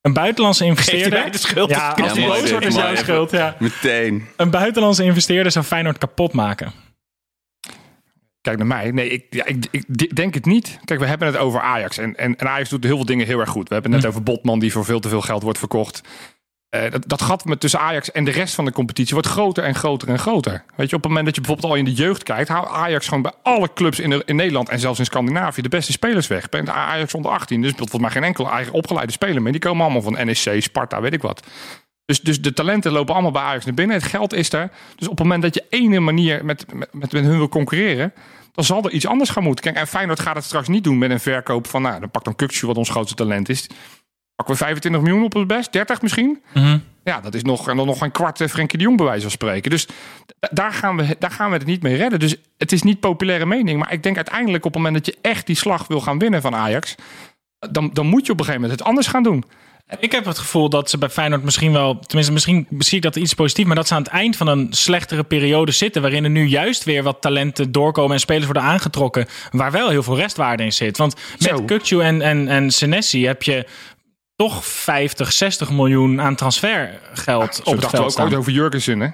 [0.00, 1.30] Een buitenlandse investeerder.
[1.30, 1.70] de schuld?
[1.70, 3.30] Ja, als Ja, die mooi boos wordt is jouw schuld.
[3.30, 3.56] Ja.
[3.58, 4.26] Meteen.
[4.36, 6.72] Een buitenlandse investeerder zou Feyenoord kapot maken.
[8.42, 8.90] Kijk naar mij.
[8.90, 10.78] Nee, ik, ja, ik, ik denk het niet.
[10.84, 11.98] Kijk, we hebben het over Ajax.
[11.98, 13.68] En, en, en Ajax doet heel veel dingen heel erg goed.
[13.68, 16.00] We hebben het net over Botman die voor veel te veel geld wordt verkocht.
[16.68, 19.64] Eh, dat, dat gat met tussen Ajax en de rest van de competitie wordt groter
[19.64, 20.64] en groter en groter.
[20.76, 23.08] Weet je, op het moment dat je bijvoorbeeld al in de jeugd kijkt, houdt Ajax
[23.08, 26.26] gewoon bij alle clubs in, de- in Nederland en zelfs in Scandinavië de beste spelers
[26.26, 26.48] weg.
[26.48, 29.52] Bij Ajax onder 18, dus speelt volgens mij geen enkele eigen opgeleide speler meer.
[29.52, 31.46] Die komen allemaal van NEC, Sparta, weet ik wat.
[32.04, 33.96] Dus, dus de talenten lopen allemaal bij Ajax naar binnen.
[33.96, 34.70] Het geld is er.
[34.96, 38.12] Dus op het moment dat je ene manier met, met, met, hun wil concurreren,
[38.52, 39.64] dan zal er iets anders gaan moeten.
[39.64, 42.24] Kijk, en Feyenoord gaat het straks niet doen met een verkoop van, nou, dan pak
[42.24, 43.66] dan Kukcu, wat ons grootste talent is.
[44.34, 46.42] Pakken we 25 miljoen op het best, 30 misschien.
[47.04, 49.22] Ja, dat is nog, en dan nog een kwart eh, Frenkie de Jong bij wijze
[49.22, 49.70] van spreken.
[49.70, 49.86] Dus
[50.38, 52.18] da- daar gaan, we, daar gaan we het niet mee redden.
[52.20, 53.78] Dus het is niet populaire mening.
[53.78, 56.42] Maar ik denk uiteindelijk op het moment dat je echt die slag wil gaan winnen
[56.42, 56.94] van Ajax...
[57.70, 59.44] dan, dan moet je op een gegeven moment het anders gaan doen.
[59.98, 61.98] Ik heb het gevoel dat ze bij Feyenoord misschien wel...
[61.98, 63.66] Tenminste, misschien zie ik dat iets positief...
[63.66, 66.02] maar dat ze aan het eind van een slechtere periode zitten...
[66.02, 68.12] waarin er nu juist weer wat talenten doorkomen...
[68.12, 69.26] en spelers worden aangetrokken...
[69.50, 70.96] waar wel heel veel restwaarde in zit.
[70.96, 71.64] Want met.
[71.64, 73.66] Kukcu en, en, en Senesi heb je
[74.36, 78.24] toch 50, 60 miljoen aan transfergeld op het dachten we veld ook staan.
[78.26, 79.08] ooit over Jurgensen, hè?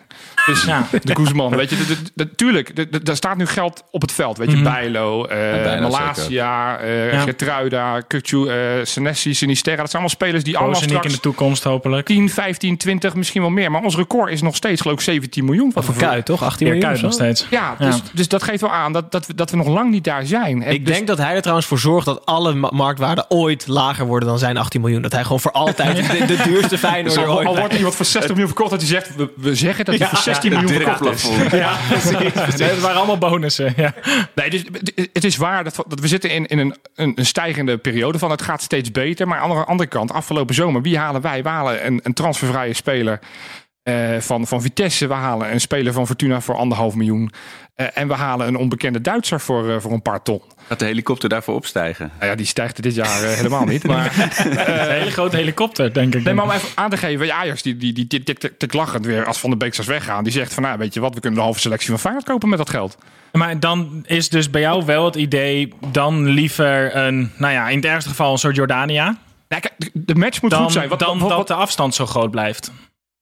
[0.46, 0.86] Dus Ja.
[1.02, 4.00] de Guzman, weet je, de- de- de- tuurlijk, de- de- daar staat nu geld op
[4.00, 4.38] het veld.
[4.38, 7.20] Weet je, Bijlo, eh Bijlo Malasia, eh Ja.
[7.20, 9.76] Gertruida, Kukcu, eh Senesi, Sinisterra.
[9.80, 12.06] Dat zijn allemaal spelers die allemaal in de toekomst hopelijk.
[12.06, 13.70] 10, 15, 20, misschien wel meer.
[13.70, 15.70] Maar ons record is nog steeds, geloof ik, 17 miljoen.
[15.74, 16.42] Wat Voor Kuit, toch?
[16.42, 17.46] 18 Ja, miljoen Kuit nog steeds.
[17.50, 18.02] Ja, dus, Ja.
[18.12, 20.62] dus dat geeft wel aan dat, dat, we, dat we nog lang niet daar zijn.
[20.62, 23.66] En Ik dus- denk dat hij er trouwens voor zorgt dat alle ma- marktwaarden ooit
[23.66, 25.02] lager worden dan zijn 18 miljoen.
[25.08, 27.94] Dat hij gewoon voor altijd de, de duurste dus Feyenoorder al, ooit al wordt iemand
[27.94, 30.82] voor 60 miljoen verkocht, dat hij zegt, we, we zeggen dat hij voor 16 miljoen
[30.82, 31.28] verkocht is.
[31.50, 32.56] Ja, precies.
[32.56, 33.72] Nee, het waren allemaal bonussen.
[33.76, 33.94] Ja.
[34.34, 34.64] Nee, dus,
[35.12, 38.30] het is waar dat, dat we zitten in, in een, een, een stijgende periode van
[38.30, 39.28] het gaat steeds beter.
[39.28, 41.42] Maar aan de andere kant, afgelopen zomer, wie halen wij?
[41.42, 43.20] We halen een, een transfervrije speler
[43.88, 45.06] eh, van, van Vitesse.
[45.06, 47.30] We halen een speler van Fortuna voor anderhalf miljoen.
[47.74, 50.42] Eh, en we halen een onbekende Duitser voor, eh, voor een paar ton.
[50.68, 52.10] Gaat de helikopter daarvoor opstijgen?
[52.18, 53.86] Nou ja, die stijgt er dit jaar helemaal niet.
[53.86, 54.12] Maar,
[54.44, 56.24] een hele grote helikopter, denk ik.
[56.24, 58.58] Nee, maar om even aan te geven, je, Ajax die, die, die tik, tik, tik,
[58.58, 60.24] tik lachend weer als Van de Beek weggaan.
[60.24, 62.48] Die zegt van, nou weet je wat, we kunnen de halve selectie van Feyenoord kopen
[62.48, 62.98] met dat geld.
[63.32, 65.72] Maar dan is dus bij jou wel het idee...
[65.92, 69.16] dan liever een, nou ja, in het ergste geval een soort Jordania...
[69.48, 70.88] Nee, kijk, de, match moet dan, goed zijn.
[70.88, 72.72] Wat, dan wat, dat wat- de afstand zo groot blijft.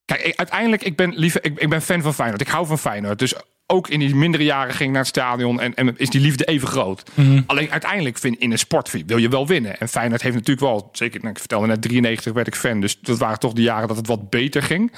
[0.06, 2.40] Kijk, ik- uiteindelijk, ik ben, liever, ik, ik ben fan van Feyenoord.
[2.40, 3.18] Ik hou van Feyenoord.
[3.18, 3.34] Dus
[3.66, 6.44] ook in die mindere jaren ging ik naar het stadion en, en is die liefde
[6.44, 7.10] even groot.
[7.46, 9.78] Alleen uiteindelijk vind in een sport wil je wel winnen.
[9.80, 12.80] En Feyenoord heeft natuurlijk wel, zeker, nou, ik vertelde net, 93 werd ik fan.
[12.80, 14.92] Dus dat waren toch de jaren dat het wat beter ging.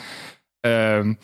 [0.60, 1.14] Ehm,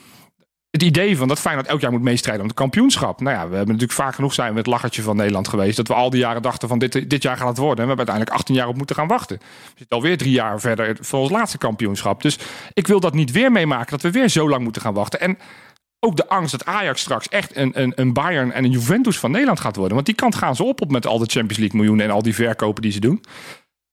[0.75, 3.21] het idee van dat Feyenoord elk jaar moet meestrijden om het kampioenschap.
[3.21, 5.77] Nou ja, we hebben natuurlijk vaak genoeg zijn we het lachertje van Nederland geweest.
[5.77, 7.79] Dat we al die jaren dachten van dit, dit jaar gaat het worden.
[7.79, 9.39] En we hebben uiteindelijk 18 jaar op moeten gaan wachten.
[9.39, 12.23] We zitten alweer drie jaar verder voor ons laatste kampioenschap.
[12.23, 12.39] Dus
[12.73, 13.91] ik wil dat niet weer meemaken.
[13.91, 15.21] Dat we weer zo lang moeten gaan wachten.
[15.21, 15.39] En
[16.01, 19.31] ook de angst dat Ajax straks echt een, een, een Bayern en een Juventus van
[19.31, 19.95] Nederland gaat worden.
[19.95, 22.23] Want die kant gaan ze op, op met al de Champions League miljoenen en al
[22.23, 23.25] die verkopen die ze doen.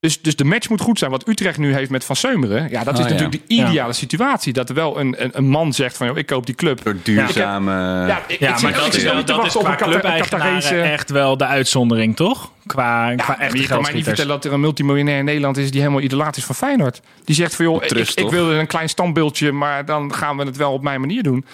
[0.02, 1.12] Dus, dus de match moet goed zijn.
[1.12, 2.70] Wat Utrecht nu heeft met Van Seumeren.
[2.70, 3.12] Ja, dat is Oh, ja.
[3.14, 4.54] natuurlijk de ideale situatie.
[4.54, 6.08] Dat er wel een, een, een man zegt van...
[6.08, 6.84] Joh, ik koop die club.
[6.84, 7.72] Door duurzame...
[8.08, 11.10] Ja, ik, Ja, ik maar dat ik is, wel, dat is qua clubeigenaren Qatarese- echt
[11.10, 12.52] wel de uitzondering, toch?
[12.66, 15.72] Qua, qua maar je kan mij niet vertellen dat er een multimiljonair in Nederland is...
[15.72, 17.02] die helemaal idolaat is van Feyenoord.
[17.26, 19.52] Die zegt van, joh, ik, Trust, ik wil een klein standbeeldje...
[19.52, 21.46] maar dan gaan we het wel op mijn manier doen.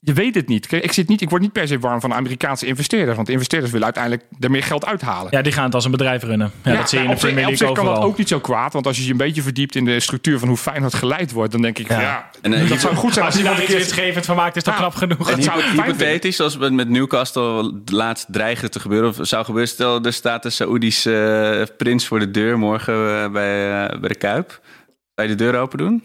[0.00, 0.72] Je weet het niet.
[0.72, 1.20] Ik, zit niet.
[1.20, 3.14] ik word niet per se warm van Amerikaanse investeerders.
[3.14, 5.28] Want de investeerders willen uiteindelijk er meer geld uithalen.
[5.30, 6.50] Ja, die gaan het als een bedrijf runnen.
[6.64, 8.10] Ja, dat zie je in de Premier Op League zich kan dat overal.
[8.10, 8.72] ook niet zo kwaad.
[8.72, 11.52] Want als je je een beetje verdiept in de structuur van hoe Feyenoord geleid wordt...
[11.52, 13.68] dan denk ik, ja, ja En, eh, dat zou goed zijn Als als iemand daar
[13.68, 14.24] een iets keer...
[14.24, 14.80] van maakt, is dat Ja.
[14.80, 15.30] knap genoeg.
[15.30, 19.44] En En zou fijn hypothetisch, zoals met met Newcastle laatst dreigde te gebeuren, of zou
[19.44, 24.08] gebeuren, stel er staat de Saoedische eh, prins voor de deur morgen eh, bij, bij
[24.08, 24.60] de Kuip.
[25.14, 26.02] Zou je de deur open doen?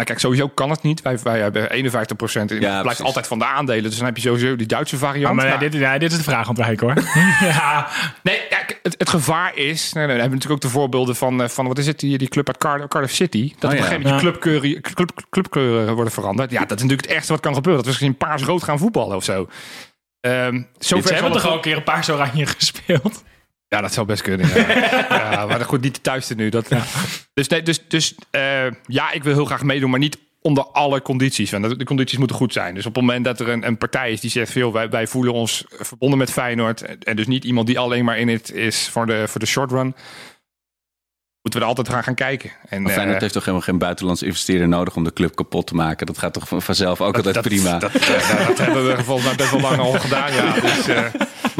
[0.00, 1.02] Nou, kijk, sowieso kan het niet.
[1.02, 2.50] Wij, wij hebben 51 procent.
[2.50, 3.04] Het Ja, blijft precies.
[3.04, 3.82] altijd van de aandelen.
[3.82, 5.34] Dus dan heb je sowieso die Duitse Ja, variant.
[5.34, 7.04] maar Nou, dit, ja, dit is de vraag ontwijken hoor.
[7.48, 7.88] ja,
[8.22, 9.92] Nee, ja, het, het gevaar is...
[9.92, 11.42] Nee, nee, we hebben natuurlijk ook de voorbeelden van...
[11.42, 13.54] eh, van wat is het, die, die club uit Cardiff, Cardiff City.
[13.58, 13.82] Dat Oh, op een ja.
[13.82, 16.50] gegeven moment clubkleuren, club, clubkleuren worden veranderd.
[16.50, 17.84] Ja, dat is natuurlijk het ergste wat kan gebeuren.
[17.84, 19.48] Dat we misschien paars-rood gaan voetballen of zo.
[20.20, 23.24] Ehm ze zover zal hebben toch al een keer een paar oranje gespeeld?
[23.70, 24.48] Ja, dat zou best kunnen.
[24.48, 24.68] Ja,
[25.32, 26.48] ja maar goed, niet thuis nu.
[26.48, 26.68] Dat,
[27.34, 31.02] Dus, nee, dus, dus eh, ja, ik wil heel graag meedoen, maar niet onder alle
[31.02, 31.50] condities.
[31.50, 32.74] Want de condities moeten goed zijn.
[32.74, 34.50] Dus op het moment dat er een, een partij is die zegt...
[34.52, 36.82] Veel, wij, wij voelen ons verbonden met Feyenoord...
[36.82, 39.46] En, en dus niet iemand die alleen maar in het is voor de, voor de
[39.46, 39.94] short run...
[41.42, 42.50] moeten we er altijd gaan gaan kijken.
[42.68, 45.66] En, Maar Feyenoord eh, heeft toch helemaal geen buitenlandse investeerder nodig om de club kapot
[45.66, 46.06] te maken?
[46.06, 47.78] Dat gaat toch van- vanzelf ook altijd dat, prima?
[47.78, 50.32] Dat, dat hebben we volgens mij best wel lang al gedaan.
[50.32, 50.52] Ja.
[50.60, 51.04] Dus, eh,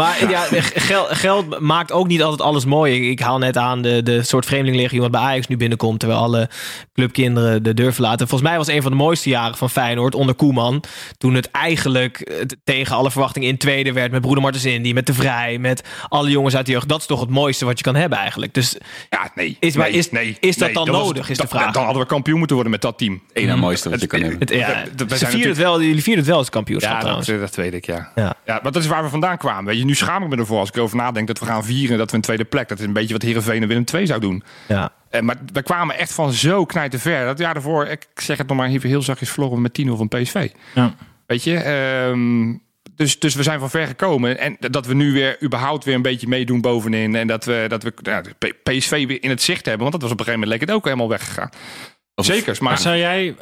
[0.01, 2.95] Maar ja, geld, geld maakt ook niet altijd alles mooi.
[2.95, 5.99] Ik, ik haal net aan de, de soort vreemdelingenlegio wat bij Ajax nu binnenkomt.
[6.01, 6.49] Terwijl alle
[6.95, 8.29] clubkinderen de deur verlaten.
[8.29, 10.83] Volgens mij was een van de mooiste jaren van Feyenoord onder Koeman.
[11.19, 12.33] Toen het eigenlijk
[12.65, 14.11] tegen alle verwachtingen in tweede werd.
[14.13, 16.89] Met Broeder Martens Indy, met De Vrij, met alle jongens uit de jeugd.
[16.89, 18.55] Dat is toch het mooiste wat je kan hebben eigenlijk.
[18.55, 18.77] Dus
[19.11, 19.57] ja, nee.
[19.61, 21.73] Is- maar nee, is- nee, is dat nee, dan nodig, is de dat- vraag.
[21.73, 23.23] Dan hadden we kampioen moeten worden met dat team.
[23.33, 24.39] Eén na mooiste wat je kan hebben.
[24.39, 27.05] het, ja, we zijn vierden het wel, jullie vierden het wel als kampioenschap Ja, dat,
[27.25, 27.29] trouwens.
[27.29, 28.13] eh, dat weet ik, ja.
[28.15, 28.35] Ja.
[28.47, 28.61] ja.
[28.63, 29.65] Maar dat is waar we vandaan kwamen.
[29.65, 31.99] Weet je, nu schaam ik me ervoor als ik erover nadenk dat we gaan vieren
[31.99, 32.69] dat we een tweede plek.
[32.69, 34.43] Dat is een beetje wat Heerenveen en Willem II zou doen.
[34.69, 34.93] Ja.
[35.11, 37.25] Eh, maar we kwamen echt van zo knijten ver.
[37.25, 39.97] Dat jaar daarvoor, ik zeg het nog maar even heel zachtjes, verloren we met 10-0
[39.97, 40.51] van PSV.
[40.75, 40.95] Ja.
[41.27, 42.55] Weet je, ehm,
[42.95, 44.39] dus, dus we zijn van ver gekomen.
[44.39, 47.15] En dat we nu weer überhaupt weer een beetje meedoen bovenin.
[47.15, 47.91] En dat we, dat we
[48.39, 49.81] P- PSV weer in het zicht hebben.
[49.89, 51.51] Want dat was op een gegeven moment leek het ook helemaal weggegaan.
[52.15, 53.35] Zeker, maar, Maar zou jij,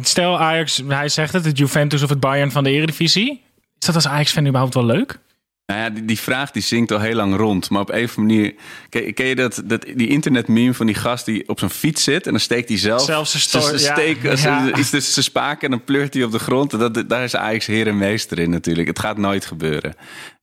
[0.00, 3.42] stel Ajax, hij zegt het, het Juventus of het Bayern van de Eredivisie.
[3.78, 5.18] Is dat als Ajax-fan überhaupt wel leuk?
[5.66, 7.70] Nou ja, die, die vraag die zingt al heel lang rond.
[7.70, 8.54] Maar op een of andere manier...
[8.88, 12.24] Ken, ken je dat, dat, die internetmeme van die gast die op zijn fiets zit...
[12.24, 13.92] en dan steekt hij zelf, Zelf zijn ja.
[13.92, 14.76] steek, Ja.
[14.76, 15.62] iets tussen zijn spaken...
[15.64, 16.70] en dan pleurt hij op de grond.
[16.70, 18.88] Dat, dat- daar is Ajax heer en meester in natuurlijk.
[18.88, 19.94] Het gaat nooit gebeuren.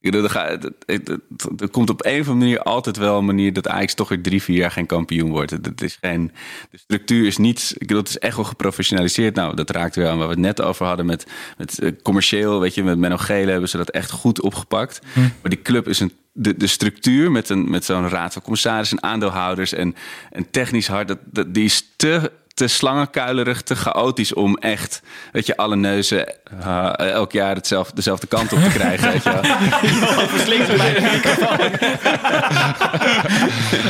[0.01, 1.19] Er,
[1.57, 3.53] er komt op een of andere manier altijd wel een manier...
[3.53, 5.51] dat Ajax toch weer drie, vier jaar geen kampioen wordt.
[5.51, 6.31] Het is geen,
[6.71, 7.71] de structuur is niet...
[7.73, 9.35] Ik bedoel, het is echt wel geprofessionaliseerd.
[9.35, 11.05] Nou, dat raakt weer aan waar we het net over hadden...
[11.05, 15.01] met, met eh, commercieel, weet je, met Menno Gele hebben ze dat echt goed opgepakt.
[15.15, 18.97] Maar die club is een de, de structuur met, een, met zo'n raad van commissarissen
[18.97, 19.95] en aandeelhouders en,
[20.31, 25.45] en technisch hard, dat, dat, die is te, te slangenkuilerig, te chaotisch om echt, weet
[25.45, 26.33] je, alle neuzen
[26.65, 29.11] uh, elk jaar hetzelfde, dezelfde kant op te krijgen.
[29.11, 29.41] weet je wel.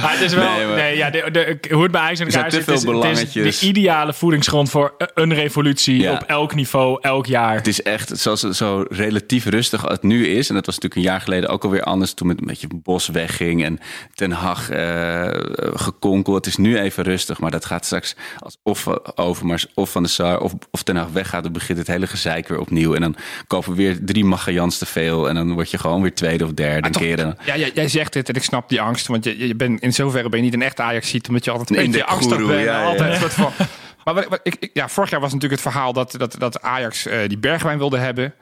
[0.01, 2.15] Maar het is wel, Nee, nee, ja, de, de, hoe het bij elkaar
[2.49, 6.11] te zit, veel is, het is de ideale voedingsgrond voor een revolutie Ja.
[6.13, 7.55] op elk niveau, elk jaar.
[7.55, 10.49] Het is echt zoals het zo relatief rustig als het nu is.
[10.49, 12.13] En dat was natuurlijk een jaar geleden ook alweer anders.
[12.13, 13.79] Toen met een beetje Bos wegging en
[14.13, 15.27] Ten Hag eh
[15.73, 16.33] gekonkel.
[16.33, 17.39] Het is nu even rustig.
[17.39, 21.09] Maar dat gaat straks als of Overmars of Van de Sar of, of Ten Hag
[21.11, 21.43] weggaat.
[21.43, 22.93] Dan begint het hele gezeik weer opnieuw.
[22.95, 23.15] En dan
[23.47, 25.29] kopen we weer drie Magajans te veel.
[25.29, 27.03] En dan word je gewoon weer tweede of derde toch-.
[27.03, 29.07] En- Ja, jij, jij zegt dit en ik snap die angst.
[29.07, 31.51] Want je, je bent, in zoverre ben je niet een echte ajax ziet omdat je
[31.51, 32.63] altijd een beetje goeroe, bent.
[32.63, 33.13] ja, ja, altijd ja.
[33.13, 33.51] een soort van...
[34.05, 37.05] Maar wat, wat- ik, ja, vorig jaar was natuurlijk het verhaal dat, dat, dat Ajax
[37.05, 38.33] eh, die Bergwijn wilde hebben.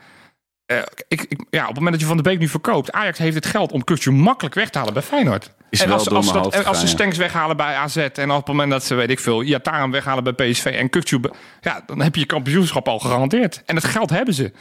[0.66, 0.78] Eh,
[1.08, 2.92] ik, ik, ja, op het moment dat je Van de Beek nu verkoopt...
[2.92, 5.52] Ajax heeft het geld om Kutsu makkelijk weg te halen bij Feyenoord.
[5.70, 6.88] Is en wel als, door als, mijn dat, hoofd en als ze.
[6.88, 7.98] Stenks weghalen bij AZ...
[7.98, 10.66] en op het moment dat ze, weet ik veel, Iataren weghalen bij PSV...
[10.66, 13.62] en be- ja, dan heb je je kampioenschap al gegarandeerd.
[13.66, 14.52] En het geld hebben ze.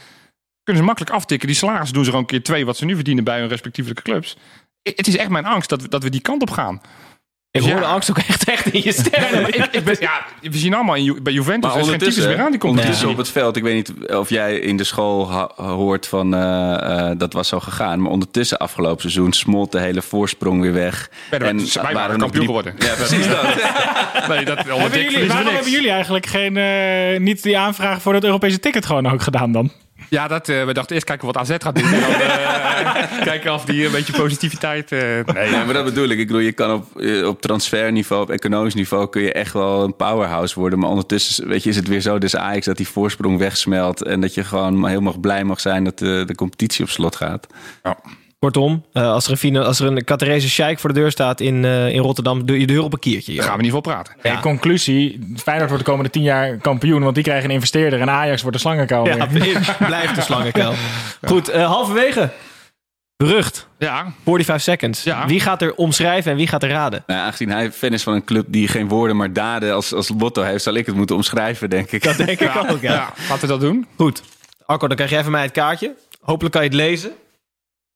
[0.63, 1.47] Kunnen ze makkelijk aftikken.
[1.47, 2.65] Die salarissen doen ze gewoon een keer twee...
[2.65, 4.37] wat ze nu verdienen bij hun respectievelijke clubs.
[4.81, 6.81] Het is echt mijn angst dat we, dat we die kant op gaan.
[7.65, 9.21] Ik hoor de angst ook echt, echt in je stem.
[9.41, 11.69] Ja, ik, ik ben, ja, we zien allemaal in, Ju- bij Juventus.
[11.71, 13.09] Maar er is geen typisch ondertussen, meer aan die ondertussen competitie.
[13.09, 13.55] op het veld.
[13.57, 17.59] Ik weet niet of jij in de school hoort van eh, eh, dat was zo
[17.59, 18.01] gegaan.
[18.01, 21.09] Maar ondertussen afgelopen seizoen smolt de hele voorsprong weer weg.
[21.29, 22.75] Werden wij- wij waren kampioen geworden.
[22.79, 23.45] Ja, precies dat.
[24.27, 28.23] Nee, dat, Hebben jullie, waarom hebben jullie eigenlijk geen, eh, niet die aanvraag voor dat
[28.23, 29.71] Europese ticket gewoon ook gedaan dan?
[30.09, 31.93] Ja, dat, eh, we dachten eerst kijken wat AZ gaat doen.
[31.93, 34.91] En dan eh, kijken of die een beetje positiviteit...
[34.91, 34.99] eh,
[35.33, 36.19] nee, Ja, maar dat bedoel ik.
[36.19, 39.09] Ik bedoel, je kan op, op transferniveau, op economisch niveau...
[39.09, 40.79] kun je echt wel een powerhouse worden.
[40.79, 44.03] Maar ondertussen weet je, is het weer zo, dus Ajax, dat die voorsprong wegsmelt...
[44.03, 47.47] en dat je gewoon helemaal blij mag zijn dat de, de competitie op slot gaat.
[48.39, 51.65] Kortom, eh, als er een, als er een Catarese sheik voor de deur staat in,
[51.65, 53.35] eh, in Rotterdam, doe je de deur op een kiertje.
[53.35, 54.15] daar gaan we niet voor praten.
[54.21, 58.09] In conclusie, Feyenoord wordt de komende tien jaar kampioen, want die krijgen een investeerder en
[58.09, 59.05] Ajax wordt de slangenkuil.
[59.05, 59.27] Ja,
[59.87, 60.73] blijft de slangenkuil.
[61.21, 62.29] Goed, eh, halverwege.
[63.15, 63.67] Berucht.
[63.77, 65.03] Ja, 45 seconds.
[65.03, 65.27] Ja.
[65.27, 67.03] Wie gaat er omschrijven en wie gaat er raden?
[67.07, 70.11] Nou, aangezien hij fan is van een club die geen woorden maar daden als, als
[70.11, 70.63] motto heeft...
[70.63, 72.03] zal ik het moeten omschrijven, denk ik.
[72.03, 72.93] Dat denk ik ook, ja.
[72.93, 73.87] ja, laten we dat doen.
[73.95, 74.21] Goed.
[74.65, 75.95] Arco, dan krijg je even mij het kaartje.
[76.21, 77.11] Hopelijk kan je het lezen.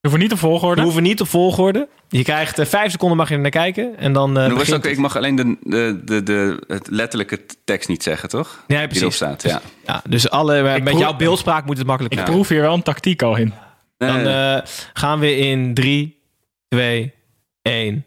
[0.01, 0.75] We hoeven niet op volgorde.
[0.75, 1.87] We hoeven niet op volgorde.
[2.09, 3.97] Je krijgt eh, vijf seconden mag je er naar kijken.
[3.97, 7.89] En dan eh En ook, ik mag alleen de, de, de, de het letterlijke tekst
[7.89, 8.63] niet zeggen, toch?
[8.67, 9.01] Ja, Die precies.
[9.01, 9.61] erop staat, ja.
[9.85, 12.83] Ja, dus alle, met proef- jouw beeldspraak moet het makkelijk Ik proef hier wel een
[12.83, 13.53] tactiek al in.
[13.97, 16.21] Dan Eh, eh, gaan we in 3,
[16.67, 17.13] 2,
[17.61, 18.05] 1,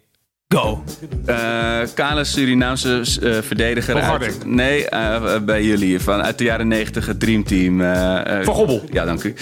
[0.48, 0.84] go.
[1.26, 3.94] Eh, kale Surinaamse eh, verdediger.
[4.00, 6.00] Uit, nee, eh, bij jullie.
[6.00, 7.80] Van, uit de jaren negentig, het Dreamteam.
[7.80, 8.82] eh, eh, Van Gobbel.
[8.90, 9.34] Ja, dank u.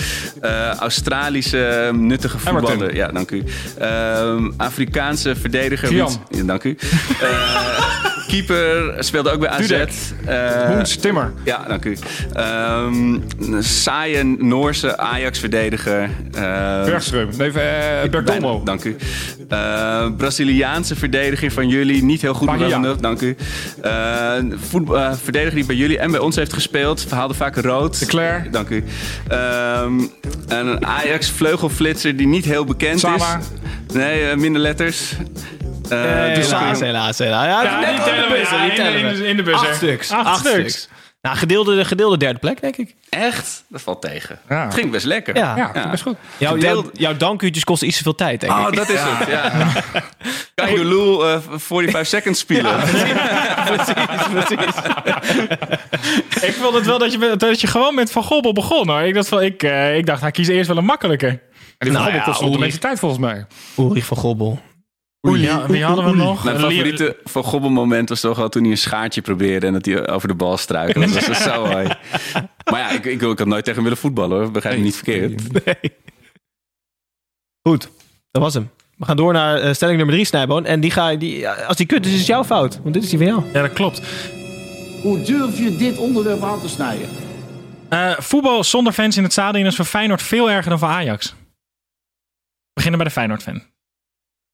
[0.78, 2.94] Australische nuttige voetballer.
[2.94, 3.42] Ja, dank u.
[3.78, 5.94] Ehm, Afrikaanse verdediger.
[5.94, 6.08] Ja,
[6.44, 6.76] dank u.
[8.32, 9.58] Keeper speelde ook bij AZ.
[9.60, 9.90] Dudek.
[10.26, 11.32] Eh, Hoens, Timmer.
[11.44, 11.96] ja, dank u.
[12.32, 13.24] Een
[13.58, 16.10] saaie Noorse Ajax-verdediger.
[16.34, 17.36] Eh, Bergström.
[17.36, 18.62] Nee, eh Bergdomo.
[18.64, 18.96] Dank u.
[19.48, 22.02] Eh, Braziliaanse verdediging van jullie.
[22.04, 23.36] Niet heel goed, nul, Dank u.
[24.68, 27.04] Voet- eh, verdediger die bij jullie en bij ons heeft gespeeld.
[27.08, 27.98] Verhaalde vaak rood.
[27.98, 28.46] De Cler.
[28.50, 28.84] Dank u.
[29.28, 29.92] Ehm,
[30.48, 33.38] een Ajax vleugelflitser die niet heel bekend Sama.
[33.38, 33.94] is.
[33.94, 35.14] Nee, minder letters.
[35.90, 37.46] Eh, Eh, dus helaas, helaas, helaas.
[37.46, 39.68] Ja, Ja, net tellen ja, tellen in de- in de buzzer.
[39.68, 40.10] Acht stuks.
[40.10, 40.54] Acht Acht, stuks.
[40.72, 40.88] stuks.
[41.22, 42.94] Nou, gedeelde, gedeelde derde plek, denk ik.
[43.08, 43.64] Echt?
[43.68, 44.38] Dat valt tegen.
[44.48, 44.64] Ja.
[44.64, 45.36] Het ging best lekker.
[45.36, 45.56] Ja.
[45.56, 46.16] Ja, ik best goed.
[46.36, 48.58] Jouw, Gedeeld- jouw, jouw dankuurtjes kosten iets te veel tijd, denk ik.
[48.58, 49.28] Oh, dat is het.
[49.28, 49.52] Ja.
[50.54, 52.76] Kijk, de Lul eh 45 seconds spelen.
[53.66, 53.92] precies,
[54.32, 54.74] precies.
[56.48, 59.00] Ik vond het wel dat je, dat je gewoon met Van Gobbel begon hoor.
[59.00, 61.28] Ik dacht, van, ik, eh, ik dacht hij kiest eerst wel een makkelijker.
[61.28, 61.38] En
[61.78, 62.60] die Nou nou, ja, kost de Ulrich.
[62.60, 63.46] meeste tijd volgens mij.
[63.78, 64.60] Ulrich van Gobbel.
[65.30, 66.44] Ja, wie hadden we nog?
[66.44, 69.84] Mijn favoriete Van Gobbel moment was toch wel toen hij een schaartje probeerde en dat
[69.84, 71.12] hij over de bal struikelde.
[71.12, 71.86] Dat was zo mooi.
[72.70, 74.50] Maar ja, ik, ik, ik had nooit tegen hem willen voetballen hoor.
[74.50, 75.64] Begrijp me niet verkeerd.
[75.64, 75.92] Nee.
[77.68, 77.88] Goed,
[78.30, 78.70] dat was hem.
[78.96, 80.64] We gaan door naar eh, stelling nummer drie, Snijboon.
[80.64, 82.80] En die ga, die, als die kut is, is het jouw fout.
[82.82, 83.42] Want dit is die van jou.
[83.52, 84.02] Ja, dat klopt.
[85.02, 87.08] Hoe durf je dit onderwerp aan te snijden?
[87.88, 91.28] Eh, voetbal zonder fans in het stadion is voor Feyenoord veel erger dan voor Ajax.
[91.30, 91.34] We
[92.74, 93.71] beginnen bij de Feyenoord-fan.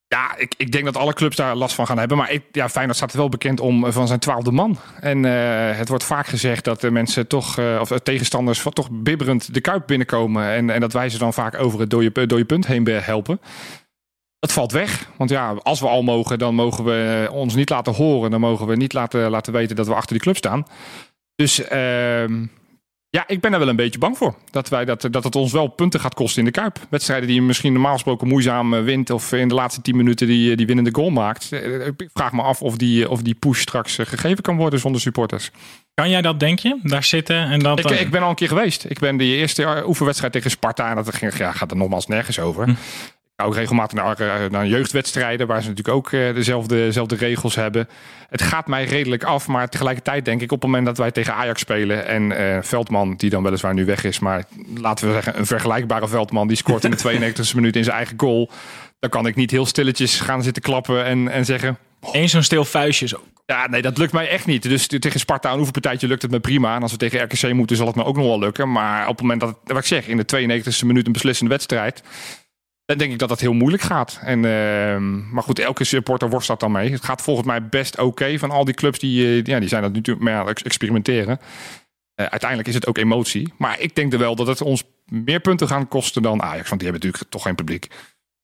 [0.08, 2.16] Ja, ik, ik denk dat alle clubs daar last van gaan hebben.
[2.16, 4.78] Maar ik, ja, Feyenoord staat wel bekend om eh, van zijn twaalfde man.
[5.00, 8.90] En eh, het wordt vaak gezegd dat de mensen toch, eh, of de tegenstanders toch
[8.90, 10.50] bibberend de kuip binnenkomen.
[10.50, 13.40] En, en dat wij ze dan vaak over het dode, dode punt heen helpen.
[14.38, 15.08] Dat valt weg.
[15.16, 18.30] Want ja, als we al mogen, dan mogen we ons niet laten horen.
[18.30, 20.66] Dan mogen we niet laten, laten weten dat we achter die club staan.
[21.34, 22.46] Dus ehm,
[23.10, 24.34] ja, ik ben er wel een beetje bang voor.
[24.50, 26.78] Dat, wij dat, dat het ons wel punten gaat kosten in de Kuip.
[26.90, 29.10] Wedstrijden die je misschien normaal gesproken moeizaam eh, wint.
[29.10, 31.52] Of in de laatste 10 minuten die, die winnende goal maakt.
[31.52, 34.80] Eh, Ik vraag me af of die, of die push straks eh, gegeven kan worden
[34.80, 35.50] zonder supporters.
[35.94, 36.78] Kan jij dat, denk je?
[36.82, 37.78] Daar zitten en dat...
[37.78, 38.84] Ik, ik ben al een keer geweest.
[38.88, 40.88] Ik ben die eerste eh, oefenwedstrijd tegen Sparta.
[40.90, 42.66] En dat ging, ja, gaat er nogmaals nergens over.
[42.66, 42.74] Ga
[43.46, 45.46] ook regelmatig naar, eh, naar jeugdwedstrijden.
[45.46, 47.88] Waar ze natuurlijk ook eh, dezelfde, dezelfde regels hebben.
[48.28, 49.46] Het gaat mij redelijk af.
[49.46, 52.06] Maar tegelijkertijd denk ik op het moment dat wij tegen Ajax spelen.
[52.06, 54.18] En eh, Veldman, die dan weliswaar nu weg is.
[54.18, 56.48] Maar laten we zeggen een vergelijkbare Veldman.
[56.48, 58.50] Die scoort in de 92e minuut in zijn eigen goal.
[58.98, 61.78] Dan kan ik niet heel stilletjes gaan zitten klappen en, en zeggen...
[62.12, 63.22] Eén zo'n stil vuistje zo.
[63.46, 64.62] Ja, nee, dat lukt mij echt niet.
[64.62, 66.74] Dus tegen Sparta een oefenpartijtje lukt het me prima.
[66.74, 68.72] En als we tegen RKC moeten, zal het me ook nog wel lukken.
[68.72, 72.02] Maar op het moment dat, wat ik zeg, in de 92e minuut een beslissende wedstrijd...
[72.88, 74.18] dan denk ik dat dat heel moeilijk gaat.
[74.22, 76.90] En, ehm, maar goed, elke supporter worstelt dan mee.
[76.90, 78.98] Het gaat volgens mij best oké van al die clubs.
[78.98, 81.38] Die, eh, ja, die zijn dat natuurlijk experimenteren.
[82.14, 83.52] Eh, uiteindelijk is het ook emotie.
[83.58, 86.68] Maar ik denk er wel dat het ons meer punten gaan kosten dan Ajax.
[86.68, 87.88] Want die hebben natuurlijk toch geen publiek.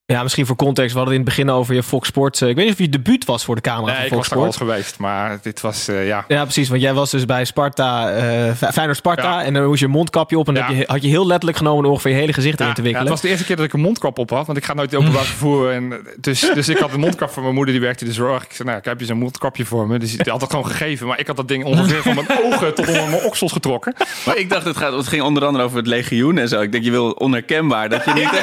[0.06, 0.92] Ja, misschien voor context.
[0.92, 2.40] We hadden het in het begin over je Fox Sports.
[2.40, 4.18] eh, ik weet niet of je debuut was voor de camera Nee, van ik Fox
[4.18, 4.72] was daar al eens Sports.
[4.72, 4.98] geweest.
[4.98, 6.24] Maar dit was, eh, ja...
[6.28, 6.68] Ja, precies.
[6.68, 9.22] Want jij was dus bij Sparta, eh Fe- Feyenoord Sparta.
[9.40, 9.44] Ja.
[9.44, 10.48] En dan moest je een mondkapje op.
[10.48, 10.76] En dan Ja.
[10.78, 13.00] je, had je heel letterlijk genomen om ongeveer je hele gezicht erin te Ja, wikkelen.
[13.12, 14.92] het was de eerste keer dat ik een mondkap op had, want ik ga nooit
[14.92, 15.70] in openbaar vervoer.
[15.70, 18.44] En dus, dus ik had een mondkap voor mijn moeder, die werkte in de zorg.
[18.44, 19.98] Ik zei, nou, ik heb je zo'n mondkapje voor me.
[19.98, 21.06] Dus die had dat gewoon gegeven.
[21.06, 23.94] Maar ik had dat ding ongeveer van mijn ogen tot onder mijn oksels getrokken.
[24.26, 26.60] Maar ik dacht, het, gaat, het ging onder andere over het legioen en zo.
[26.60, 28.30] Ik denk, je wil onherkenbaar dat je niet...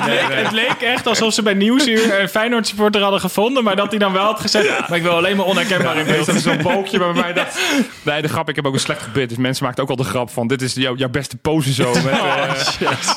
[0.00, 3.64] Het leek, het leek echt alsof ze bij Nieuwsuur een Feyenoord supporter hadden gevonden.
[3.64, 6.26] Maar dat hij dan wel had gezegd, maar ik wil alleen maar onherkenbaar in beeld.
[6.26, 7.32] Dat is zo'n bookje bij mij.
[7.32, 7.58] Dat...
[8.02, 9.28] Nee, de grap, ik heb ook een slecht gebit.
[9.28, 11.92] Dus mensen maakten ook al de grap van, dit is jouw, jouw beste pose zo.
[11.92, 12.64] Met, eh,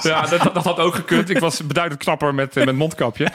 [0.02, 1.30] ja, dat, dat had ook gekund.
[1.30, 3.28] Ik was beduidend knapper met, eh, met mondkapje.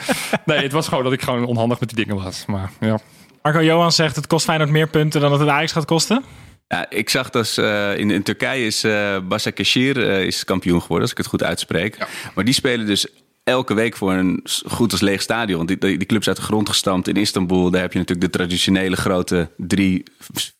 [0.44, 2.44] Nee, het was gewoon dat ik gewoon onhandig met die dingen was.
[2.46, 2.98] Maar ja.
[3.42, 6.24] Marco Johan zegt, het kost Feyenoord meer punten dan het het Ajax gaat kosten.
[6.68, 11.02] Ja, ik zag dat eh, in, in Turkije is uh, Başakşehir eh, is kampioen geworden,
[11.02, 11.98] als ik het goed uitspreek.
[12.34, 13.06] Maar die spelen dus
[13.48, 15.66] elke week voor een goed als leeg stadion.
[15.66, 17.70] Die, die, die club is uit de grond gestampt in Istanbul.
[17.70, 20.02] Daar heb je natuurlijk de traditionele grote drie,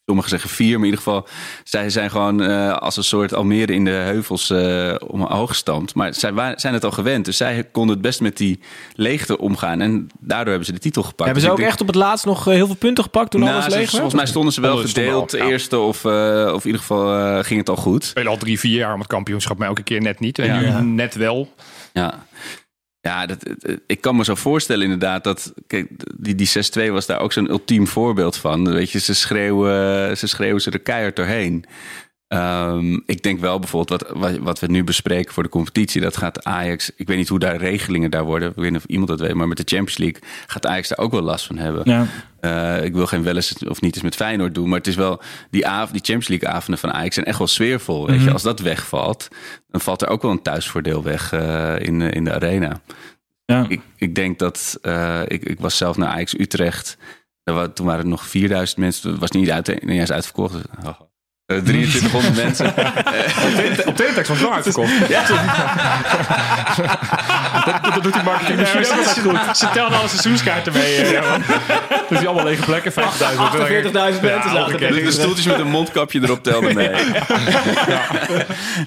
[0.07, 1.27] sommigen zeggen vier, maar in ieder geval,
[1.65, 5.95] zij zijn gewoon eh, als een soort Almere in de heuvels eh, omhoog gestampt.
[5.95, 8.61] Maar zij wa- zijn het al gewend, dus zij konden het best met die
[8.95, 9.81] leegte omgaan.
[9.81, 11.25] En daardoor hebben ze de titel gepakt.
[11.31, 13.05] Hebben Dus ze ik ook denk- echt op het laatst nog eh, heel veel punten
[13.05, 13.91] gepakt toen nou, alles ze- leeg werd?
[13.91, 15.45] Volgens mij stonden ze wel stonden gedeeld al, ja.
[15.47, 18.05] eerste of, eh, of in ieder geval ging het al goed.
[18.05, 20.39] spelen al drie, vier jaar om het kampioenschap, maar elke keer net niet.
[20.39, 20.59] En Ja.
[20.61, 20.81] nu Ja.
[20.81, 21.53] net wel.
[21.93, 22.27] Ja.
[23.01, 23.39] Ja, dat,
[23.87, 25.53] ik kan me zo voorstellen inderdaad dat...
[25.67, 28.73] Kijk, die, die 6-2 was daar ook zo'n ultiem voorbeeld van.
[28.73, 31.65] Weet je, ze schreeuwen ze, schreeuwen ze er keihard doorheen.
[32.29, 36.01] Ehm, ik denk wel bijvoorbeeld wat, wat, wat we nu bespreken voor de competitie...
[36.01, 36.91] dat gaat Ajax...
[36.97, 38.49] Ik weet niet hoe daar regelingen daar worden.
[38.49, 39.35] Ik weet niet of iemand dat weet.
[39.35, 41.83] Maar met de Champions League gaat Ajax daar ook wel last van hebben.
[41.85, 42.07] Ja.
[42.41, 44.69] Eh, ik wil geen wel eens of niet eens met Feyenoord doen.
[44.69, 45.21] Maar het is wel...
[45.51, 48.07] Die, avond, die Champions League avonden van Ajax zijn echt wel sfeervol.
[48.07, 48.33] Weet je?
[48.33, 49.29] Als dat wegvalt,
[49.69, 52.81] dan valt er ook wel een thuisvoordeel weg eh, in, in de arena.
[53.45, 53.67] Ja.
[53.69, 54.79] Ik, ik denk dat...
[54.83, 56.97] eh, ik, ik was zelf naar Ajax Utrecht.
[57.75, 59.11] Toen waren er nog 4000 mensen.
[59.11, 60.55] Het was niet, uit, niet eens uitverkocht.
[60.85, 61.01] Oh.
[61.49, 62.67] Eh, 2300 mensen.
[63.87, 64.91] Op teletext was wel uitgekocht.
[67.65, 69.57] dat, dat doet die marketing Ja, dat is goed.
[69.57, 70.97] Ze telden alle seizoenskaarten mee.
[70.97, 71.43] eh, Johan.
[72.09, 72.97] Dus die allemaal lege plekken, 50.000.
[72.97, 73.01] 48.000
[73.93, 76.91] mensen zaten De, de stoeltjes met een mondkapje erop telden mee.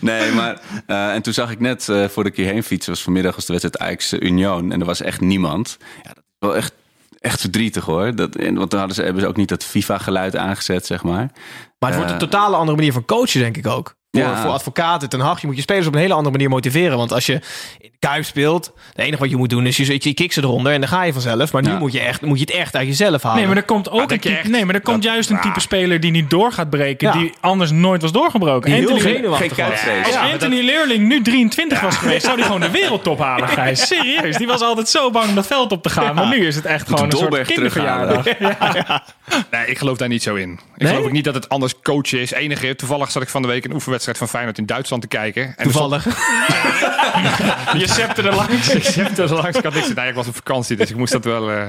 [0.02, 0.58] Nee, maar...
[0.88, 2.92] eh, en toen zag ik net eh, voor de keer heen fietsen...
[2.94, 4.72] was vanmiddag was de wedstrijd Ajax eh, Union.
[4.72, 5.78] En er was echt niemand.
[6.04, 6.74] Ja, dat is wel echt,
[7.22, 8.16] echt verdrietig hoor.
[8.16, 11.32] Dat, en, want toen hadden ze, hebben ze ook niet dat FIFA-geluid aangezet, zeg maar.
[11.80, 13.96] Maar het wordt een Eh, totale andere manier van coachen, denk ik ook.
[14.12, 14.42] Voor, Ja.
[14.42, 16.98] voor advocaten, ten Hag, je moet je spelers op een hele andere manier motiveren.
[16.98, 17.42] Want als je in
[17.80, 20.74] de Kuip speelt, het enige wat je moet doen is je, je, kikt ze eronder
[20.74, 21.52] en dan ga je vanzelf.
[21.52, 21.78] Maar nu Ja.
[21.78, 23.38] moet je, echt, moet je het echt uit jezelf halen.
[23.38, 25.30] Nee, maar er komt ook denk een type, echt nee, maar er komt dat- juist
[25.30, 25.62] een type Ah.
[25.62, 27.14] speler die niet door gaat breken, Ja.
[27.14, 28.70] die anders nooit was doorgebroken.
[28.72, 32.62] Die heel Anthony, Geen als Ja, Anthony Leerling nu 23 was geweest, zou hij gewoon
[32.62, 33.88] de wereldtop halen, Gijs.
[33.88, 36.16] Serieus, die was altijd zo bang om dat veld op te gaan.
[36.16, 38.26] Maar nu is het echt gewoon een soort kinderverjaardag.
[39.52, 40.52] Nee, ik geloof daar niet zo in.
[40.52, 40.88] Ik Nee?
[40.90, 42.32] geloof ook niet dat het anders coachen is.
[42.32, 45.44] Enige, toevallig zat ik van de week een oefenwedstrijd van Feyenoord in Duitsland te kijken.
[45.44, 46.06] En stond- Toevallig.
[47.82, 48.70] Je scepter er langs.
[48.74, 49.94] Ik heb er langs, ik had niks.
[49.94, 51.52] Nee, ik was op vakantie, dus ik moest dat wel.
[51.52, 51.68] eh,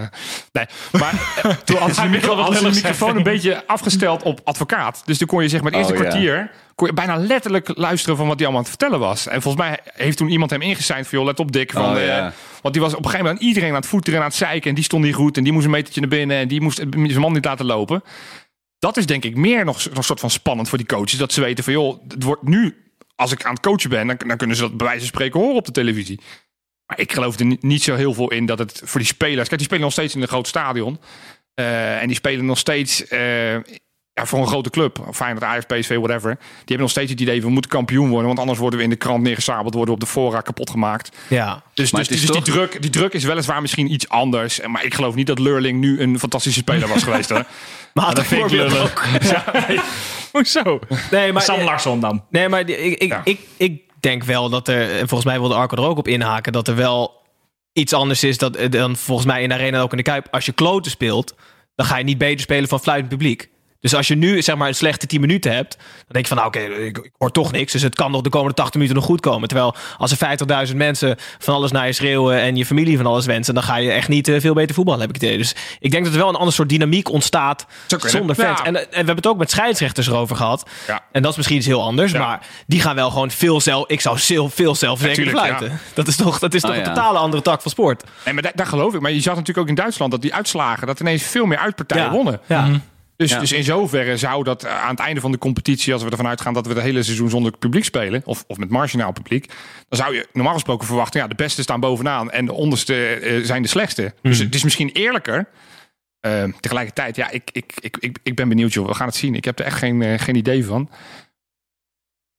[0.53, 5.03] Nee, maar eh, toen hadden ze de, micro, microfoon een beetje afgesteld op advocaat.
[5.05, 6.09] Dus toen kon je zeg maar het eerste Oh, ja.
[6.09, 9.27] kwartier kon je bijna letterlijk luisteren van wat hij allemaal aan het vertellen was.
[9.29, 11.73] En volgens mij heeft toen iemand hem ingeseind van, joh, let op Dick.
[11.73, 12.33] Van, Oh, eh, ja.
[12.63, 14.39] want die was op een gegeven moment aan iedereen aan het voeteren en aan het
[14.39, 14.69] zeiken.
[14.69, 16.77] En die stond niet goed en die moest een metertje naar binnen en die moest
[16.77, 18.03] zijn man niet laten lopen.
[18.83, 21.19] Dat is denk ik meer nog een soort van spannend voor die coaches.
[21.19, 22.77] Dat ze weten van, joh, het wordt nu,
[23.17, 25.41] als ik aan het coachen ben, dan, dan kunnen ze dat bij wijze van spreken
[25.41, 26.21] horen op de televisie.
[26.87, 29.49] Maar ik geloof er niet, niet zo heel veel in dat het voor die spelers...
[29.49, 31.01] Kijk, die spelen nog steeds in een groot stadion.
[31.55, 33.57] Eh, en die spelen nog steeds eh,
[34.15, 34.99] ja, voor een grote club.
[35.13, 36.31] Feyenoord, Ajax, PSV, whatever.
[36.39, 38.27] Die hebben nog steeds het idee, we moeten kampioen worden.
[38.27, 41.17] Want anders worden we in de krant neergesabeld, worden we op de fora kapot gemaakt.
[41.29, 41.63] Ja.
[41.75, 44.61] Dus, dus, dus toch- die, druk, die druk is weliswaar misschien iets anders.
[44.67, 47.31] Maar ik geloof niet dat Lurling nu een fantastische speler was geweest.
[47.31, 47.45] Hoor.
[47.95, 49.05] Maar Dat vind ik lullig.
[50.33, 50.79] Hoezo?
[51.11, 52.25] Nee, maar, Sam Larsson dan.
[52.31, 53.21] Nee, maar ik, ik, Ja.
[53.25, 56.53] ik, ik denk wel dat er, en volgens mij wilde Arco er ook op inhaken,
[56.53, 57.21] dat er wel
[57.73, 60.29] iets anders is dat, dan volgens mij in de arena ook in de Kuip.
[60.31, 61.35] Als je kloten speelt,
[61.75, 63.49] dan ga je niet beter spelen van fluitend publiek.
[63.83, 66.37] Dus als je nu zeg maar een slechte 10 minuten hebt, dan denk je van
[66.37, 67.73] nou oké, ik, ik hoor toch niks.
[67.73, 69.49] Dus het kan nog de komende 80 minuten nog goed komen.
[69.49, 73.27] Terwijl als er 50.000 mensen van alles naar je schreeuwen en je familie van alles
[73.27, 75.39] wensen, dan ga je echt niet eh, veel beter voetballen, heb ik het idee.
[75.39, 78.59] Dus ik denk dat er wel een ander soort dynamiek ontstaat zonder fans.
[78.59, 78.65] Ja.
[78.65, 80.71] En, en we hebben het ook met scheidsrechters erover gehad.
[80.87, 81.01] Ja.
[81.13, 82.19] En dat is misschien iets heel anders, Ja.
[82.19, 83.89] maar die gaan wel gewoon veel zelf.
[83.89, 85.81] Ik zou veel, veel zelfverzekerd Natuurlijk, fluiten.
[85.95, 86.89] Dat is toch, dat is toch Oh, een ja.
[86.89, 88.05] totale andere tak van sport.
[88.25, 89.01] Nee, maar daar, daar geloof ik.
[89.01, 90.87] Maar je zag natuurlijk ook in Duitsland dat die uitslagen...
[90.87, 92.41] dat ineens veel meer uitpartijen wonnen.
[92.47, 92.69] Ja.
[93.23, 93.39] Dus, Ja.
[93.39, 96.27] dus in zoverre zou dat eh, aan het einde van de competitie, als we ervan
[96.27, 99.47] uitgaan dat we het hele seizoen zonder publiek spelen, of, of met marginaal publiek,
[99.89, 103.45] dan zou je normaal gesproken verwachten, ja, de beste staan bovenaan en de onderste eh,
[103.45, 104.15] zijn de slechtste.
[104.23, 105.49] Dus het is misschien eerlijker.
[106.21, 108.87] Eh, tegelijkertijd, ja, ik, ik, ik, ik, ik ben benieuwd, joh.
[108.87, 109.35] We gaan het zien.
[109.35, 110.91] Ik heb er echt geen, eh, geen idee van.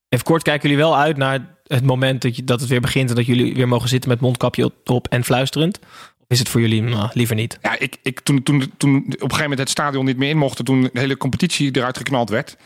[0.09, 3.09] Even kort, kijken jullie wel uit naar het moment dat, je, dat het weer begint
[3.09, 5.79] en dat jullie weer mogen zitten met mondkapje op en fluisterend?
[6.27, 7.57] Is het voor jullie nou, liever niet?
[7.61, 10.37] Ja, ik, ik, toen, toen, toen op een gegeven moment het stadion niet meer in
[10.37, 12.57] mocht, toen de hele competitie eruit geknald werd.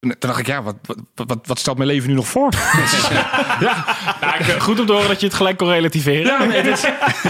[0.00, 2.52] Toen dacht ik, ja, wat, wat, wat, wat stelt mijn leven nu nog voor?
[3.60, 6.26] Ja, ik- goed om te horen dat je het gelijk kon relativeren.
[6.26, 6.82] Ja, nee, het is-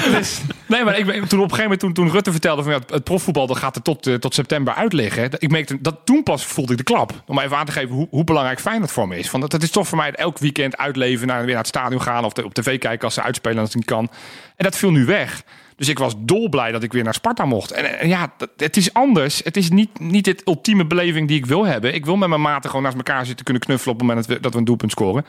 [0.03, 2.73] het is- nee, maar ik, toen op een gegeven moment, toen, toen Rutte vertelde van
[2.73, 5.29] ja, het, profvoetbal dat gaat er tot, eh, tot september uit liggen.
[5.39, 7.23] Ik merkte dat toen pas voelde ik de klap.
[7.27, 9.29] Om even aan te geven hoe, hoe belangrijk Feyenoord voor me is.
[9.31, 12.03] Van, dat, dat is toch voor mij elk weekend uitleven, naar, weer naar het stadion
[12.03, 14.09] gaan of te- op tv kijken als ze uitspelen als het niet kan.
[14.57, 15.43] En dat viel nu weg.
[15.81, 17.71] Dus ik was dolblij dat ik weer naar Sparta mocht.
[17.71, 19.41] En, en ja, dat- het is anders.
[19.45, 21.95] Het is niet, niet het ultieme beleving die ik wil hebben.
[21.95, 24.37] Ik wil met mijn maten gewoon naast elkaar zitten kunnen knuffelen op het moment dat
[24.37, 25.25] we, dat we een doelpunt scoren.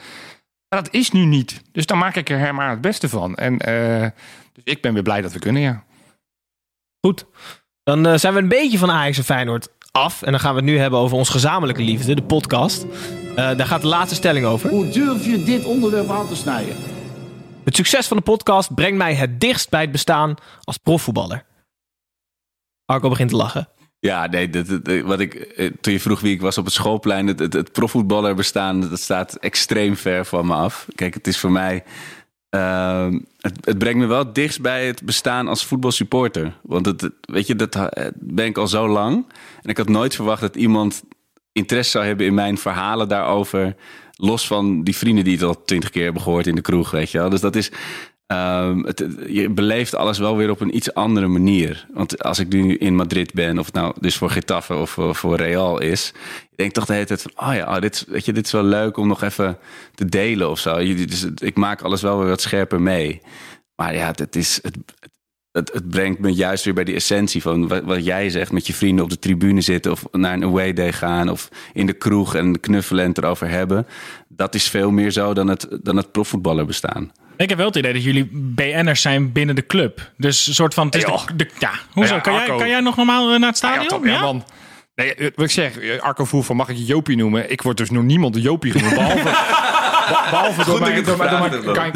[0.70, 1.62] Maar dat is nu niet.
[1.72, 3.36] Dus dan maak ik er maar het beste van.
[3.36, 4.08] En eh,
[4.54, 5.84] dus ik ben weer blij dat we kunnen, ja.
[7.08, 7.26] Goed.
[7.84, 10.22] Dan eh, zijn we een beetje van Ajax en Feyenoord af.
[10.22, 12.86] En dan gaan we het nu hebben over ons gezamenlijke liefde, de podcast.
[13.36, 14.70] Eh, daar gaat de laatste stelling over.
[14.70, 16.76] Hoe durf je dit onderwerp aan te snijden?
[17.64, 21.46] Het succes van de podcast brengt mij het dichtst bij het bestaan als profvoetballer.
[22.86, 23.68] Arco begint te lachen.
[24.00, 24.68] Ja, nee, dat,
[25.04, 28.36] wat ik, eh, toen je vroeg wie ik was op het schoolplein, het, het, profvoetballer
[28.36, 30.88] bestaan, dat staat extreem ver van me af.
[30.96, 31.84] Kijk, het is voor mij,
[32.50, 36.54] ehm, het, het brengt me wel dichtst bij het bestaan als voetbalsupporter.
[36.64, 39.26] Want het, het- weet je, dat eh, ben ik al zo lang.
[39.62, 41.04] En ik had nooit verwacht dat iemand
[41.52, 43.76] interesse zou hebben in mijn verhalen daarover.
[44.24, 47.12] Los van die vrienden die het al twintig keer hebben gehoord in de kroeg, weet
[47.12, 47.30] je wel.
[47.30, 47.72] Dus dat is,
[48.32, 51.88] Ehm, het, je beleeft alles wel weer op een iets andere manier.
[51.94, 55.36] Want als ik nu in Madrid ben, of nou dus voor Getafe of voor, voor
[55.36, 56.14] Real is,
[56.52, 58.64] ik denk toch de hele tijd van, oh ja, dit, weet je, dit is wel
[58.64, 59.58] leuk om nog even
[59.96, 60.78] te delen of zo.
[60.78, 63.22] Dus ik maak alles wel weer wat scherper mee.
[63.76, 64.78] Maar ja, het, is, het,
[65.52, 68.68] het, het brengt me juist weer bij die essentie van wat, wat jij zegt, met
[68.68, 71.94] je vrienden op de tribune zitten of naar een away day gaan of in de
[71.94, 73.88] kroeg en knuffelen en het erover hebben.
[74.28, 77.12] Dat is veel meer zo dan het, dan het profvoetballer bestaan.
[77.38, 80.12] Ik heb wel het idee dat jullie BN'ers zijn binnen de club.
[80.18, 80.86] Dus een soort van...
[80.86, 82.14] Het is Ja, de, de- ja, hoezo?
[82.14, 83.82] Ja, kan, jij, kan jij nog normaal eh, naar het stadion?
[83.84, 84.44] ja, top, ja, man.
[85.02, 87.52] Nee, eh, wat ik zeg, eh, Arco vroeg van mag ik je Jopie noemen?
[87.52, 88.94] Ik word dus nog niemand de Jopie genoemd.
[88.96, 89.24] Behalve,
[90.12, 91.92] be- behalve door mijn, het door mijn, door mijn.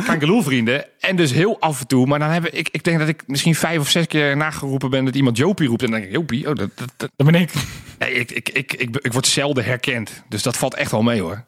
[1.00, 2.06] En dus heel af en toe.
[2.08, 5.06] Maar dan heb ik, ik denk dat ik misschien vijf of zes keer nageroepen ben
[5.06, 5.84] dat iemand Jopie roept.
[5.84, 6.50] En dan denk ik, Jopie?
[6.50, 7.52] Oh, dat, dat, dat- Dat ben ik.
[8.00, 10.24] Nee, ik, ik, ik, ik, ik word zelden herkend.
[10.30, 11.44] Dus dat valt echt wel mee hoor.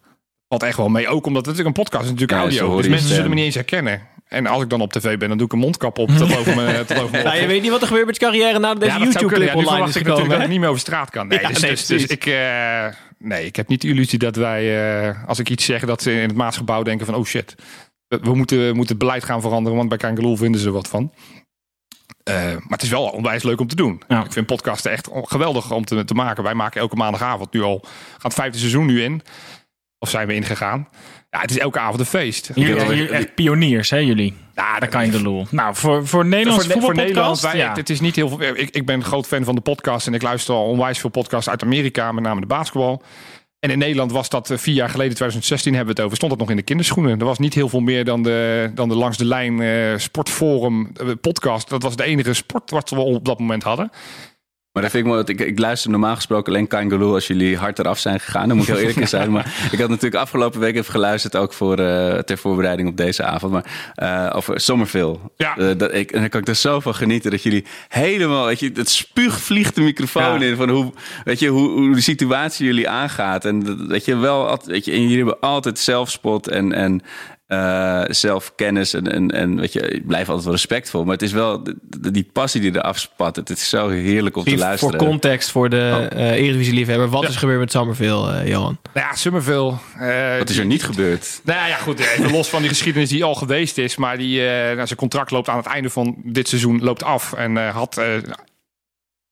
[0.48, 1.08] Valt echt wel mee.
[1.08, 2.78] Ook omdat het natuurlijk een podcast is, natuurlijk Ja, audio.
[2.78, 4.02] Dus mensen zullen me niet eens herkennen.
[4.28, 6.10] En als ik dan op tv ben, dan doe ik een mondkap op.
[6.10, 8.22] Tot over mijn, tot over mijn Nou, je weet niet wat er gebeurt met je
[8.22, 9.04] carrière nadat deze ja.
[9.04, 10.30] YouTube-clip Ja, online is ik natuurlijk gekomen.
[10.30, 11.28] dat ik niet meer over straat kan.
[11.28, 14.36] Nee, Ja, dus, nee, dus, dus ik, eh, nee, ik heb niet de illusie dat
[14.36, 17.56] wij, eh, als ik iets zeg, dat ze in het Maasgebouw denken van, oh shit,
[18.08, 20.88] we, we moeten, we moeten het beleid gaan veranderen, want bij Kangaloo vinden ze wat
[20.88, 21.12] van.
[22.24, 24.02] Eh, maar het is wel onwijs leuk om te doen.
[24.08, 24.26] Ja.
[24.26, 26.44] Ik vind podcasten echt geweldig om te, te maken.
[26.44, 27.80] Wij maken elke maandagavond nu al,
[28.14, 29.22] gaat het vijfde seizoen nu in.
[30.00, 30.88] Of zijn we ingegaan.
[31.30, 32.52] Ja, het is elke avond een feest.
[32.56, 34.34] Jullie zijn echt pioniers, hè, jullie?
[34.56, 35.46] Ja, Daar kan je de lol.
[35.52, 37.74] Nou, voor, voor Nederlands voor, voor Nederland, wij, ja.
[37.74, 38.56] het is niet heel veel.
[38.56, 41.10] Ik, ik ben een groot fan van de podcast en ik luister al onwijs veel
[41.10, 43.04] podcasts uit Amerika, met name de basketbal.
[43.60, 46.32] En in Nederland was dat eh, vier jaar geleden, 2016 hebben we het over, stond
[46.32, 47.20] dat nog in de kinderschoenen.
[47.20, 50.92] Er was niet heel veel meer dan de, dan de Langs de Lijn eh, Sportforum
[50.94, 51.70] eh, podcast.
[51.70, 53.90] Dat was de enige sport wat we op dat moment hadden.
[54.78, 57.80] Maar dat vind ik, wel, ik, ik luister normaal gesproken alleen Kangaloo als jullie hard
[57.80, 58.48] eraf zijn gegaan.
[58.48, 59.32] Dan moet ik heel eerlijk in zijn.
[59.32, 63.24] Maar ik had natuurlijk afgelopen week even geluisterd, ook voor, eh, ter voorbereiding op deze
[63.24, 63.52] avond.
[63.52, 65.18] Maar eh, over Somerville.
[65.38, 65.58] Ja.
[65.58, 68.60] Eh, dat, ik, en daar kan ik er zo van genieten dat jullie helemaal, weet
[68.60, 70.46] je, het spuug vliegt de microfoon Ja.
[70.46, 70.56] in.
[70.56, 73.46] Van hoe, weet je, hoe, hoe de situatie jullie aangaat.
[73.46, 77.02] En dat, weet je, wel, weet je, en jullie hebben altijd zelfspot en, en
[77.48, 78.94] eh, zelfkennis.
[78.94, 81.04] En, en, en weet je, ik blijf altijd wel respectvol.
[81.04, 81.64] Maar het is wel
[82.12, 83.36] die passie die eraf spat.
[83.36, 85.00] Het is zo heerlijk om te Even luisteren.
[85.00, 86.20] Voor context voor de Oh.
[86.20, 87.10] eh Eredivisie-liefhebber.
[87.10, 88.78] Wat is gebeurd met Summerville, eh, Johan?
[88.94, 89.74] Nou ja, Summerville.
[90.00, 91.42] eh, Wat is er niet gebeurd?
[91.44, 92.00] Nou ja, goed.
[92.00, 93.96] Even los van die geschiedenis die al geweest is.
[93.96, 97.34] Maar die, eh, nou, zijn contract loopt aan het einde van dit seizoen loopt af.
[97.34, 98.18] En eh, had eh, nou,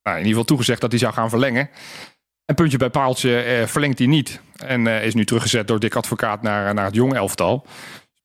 [0.04, 1.70] in ieder geval toegezegd dat hij zou gaan verlengen.
[2.46, 4.40] En puntje bij paaltje eh, verlengt hij niet.
[4.58, 7.66] En eh, is nu teruggezet door Dick Advocaat naar, naar het jonge elftal.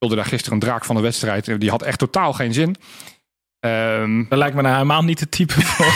[0.03, 1.49] Speelde daar gisteren een draak van de wedstrijd.
[1.49, 2.77] Eh, Die had echt totaal geen zin.
[3.61, 5.87] Ehm, Dat lijkt me nou helemaal niet het type voor.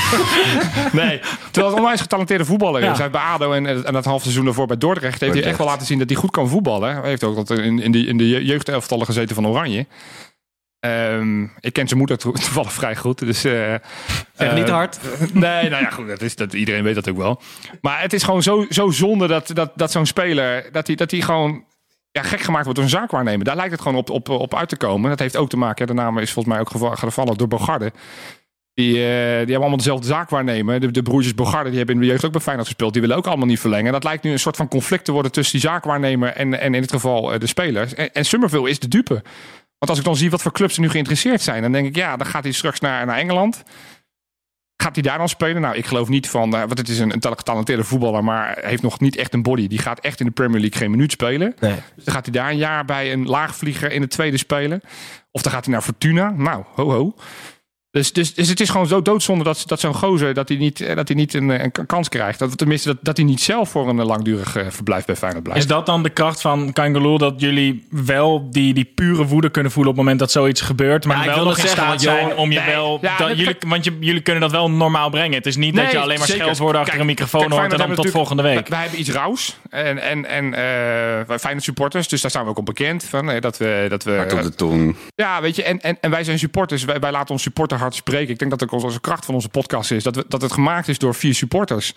[1.01, 2.87] nee, terwijl het een onwijs getalenteerde voetballer is.
[2.87, 2.93] Ja.
[2.93, 5.21] Hij heeft bij ADO en, en dat half seizoen daarvoor bij Dordrecht...
[5.21, 6.95] heeft hij echt wel laten zien dat hij goed kan voetballen.
[7.01, 9.87] Hij heeft ook altijd in, in, de, in de je- jeugdelftallen gezeten van Oranje.
[10.81, 13.19] Ehm, ik ken zijn moeder to- toevallig vrij goed.
[13.19, 13.53] Dus, eh,
[14.35, 14.99] Zeg eh, niet te hard.
[15.33, 16.07] Nee, nou ja, goed.
[16.09, 17.41] Dat is, dat, iedereen weet dat ook wel.
[17.81, 20.69] Maar het is gewoon zo, zo zonde dat, dat, dat zo'n speler...
[20.73, 21.65] dat hij dat hij gewoon
[22.15, 23.45] ja, gek gemaakt wordt door een zaakwaarnemer.
[23.45, 25.11] Daar lijkt het gewoon op, op, op uit te komen.
[25.11, 25.87] Dat heeft ook te maken...
[25.87, 27.93] de naam is volgens mij ook geva- gevallen door Bogarde.
[28.75, 29.05] Die, eh, die
[29.37, 30.81] hebben allemaal dezelfde zaakwaarnemer.
[30.81, 32.93] De, de broertjes Bogarde die hebben in de jeugd ook bij Feyenoord gespeeld.
[32.93, 33.93] Die willen ook allemaal niet verlengen.
[33.93, 35.33] Dat lijkt nu een soort van conflict te worden...
[35.33, 37.95] tussen die zaakwaarnemer en, en in dit geval eh, de spelers.
[37.95, 38.23] En, en
[38.67, 39.23] is de dupe.
[39.79, 41.63] Want als ik dan zie wat voor clubs er nu geïnteresseerd zijn...
[41.63, 43.63] dan denk ik, ja, dan gaat hij straks naar, naar Engeland
[44.85, 45.63] Gaat hij daar dan spelen?
[45.63, 48.83] Nou, ik geloof niet van, uh, want het is een, een getalenteerde voetballer, maar heeft
[48.83, 49.69] nog niet echt een body.
[49.69, 51.55] Die gaat echt in de Premier League geen minuut spelen.
[51.61, 51.75] Nee.
[51.95, 54.81] Dus dan gaat hij daar een jaar bij een laagvlieger in de tweede spelen.
[55.31, 56.31] Of dan gaat hij naar Fortuna.
[56.31, 57.15] Nou, ho ho.
[57.95, 60.81] Dus, dus, dus het is gewoon zo doodzonde dat, dat zo'n gozer dat hij niet,
[60.81, 62.39] eh, dat hij niet een, een kans krijgt.
[62.39, 65.63] Dat, tenminste, dat, dat hij niet zelf voor een langdurig uh, verblijf bij Feyenoord blijft.
[65.63, 69.73] Is dat dan de kracht van Kangaloo dat jullie wel die, die pure woede kunnen
[69.73, 72.01] voelen op het moment dat zoiets gebeurt, maar Ja, wel ik wil nog in staat
[72.01, 72.99] zeggen, zijn om je nee, wel...
[73.01, 75.37] ja, dat dat- jullie, want je, jullie kunnen dat wel normaal brengen.
[75.37, 77.79] Het is niet dat je alleen maar scheldwoorden achter Kijk, een microfoon kijk, hoort en
[77.79, 78.69] dan tot volgende week.
[78.69, 79.59] Wij, hebben iets rauws.
[79.71, 80.61] En, en, en eh,
[81.27, 83.05] wij Feyenoord supporters, dus daar staan we ook op bekend.
[83.05, 84.97] Van, eh, dat we, dat we, Hard op de tong.
[85.15, 86.85] Ja, weet je, en, en, en wij zijn supporters.
[86.85, 88.33] Wij, wij laten ons supporter hard spreken.
[88.33, 90.03] Ik denk dat ook onze kracht van onze podcast is.
[90.03, 91.93] Dat, we, dat het gemaakt is door vier supporters.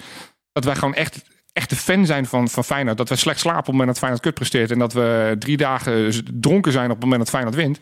[0.51, 1.21] Dat wij gewoon echt,
[1.53, 2.97] echt de fan zijn van, van Feyenoord.
[2.97, 4.71] Dat we slecht slapen op het moment dat Feyenoord kut presteert.
[4.71, 7.79] En dat we drie dagen dronken zijn op het moment dat Feyenoord wint.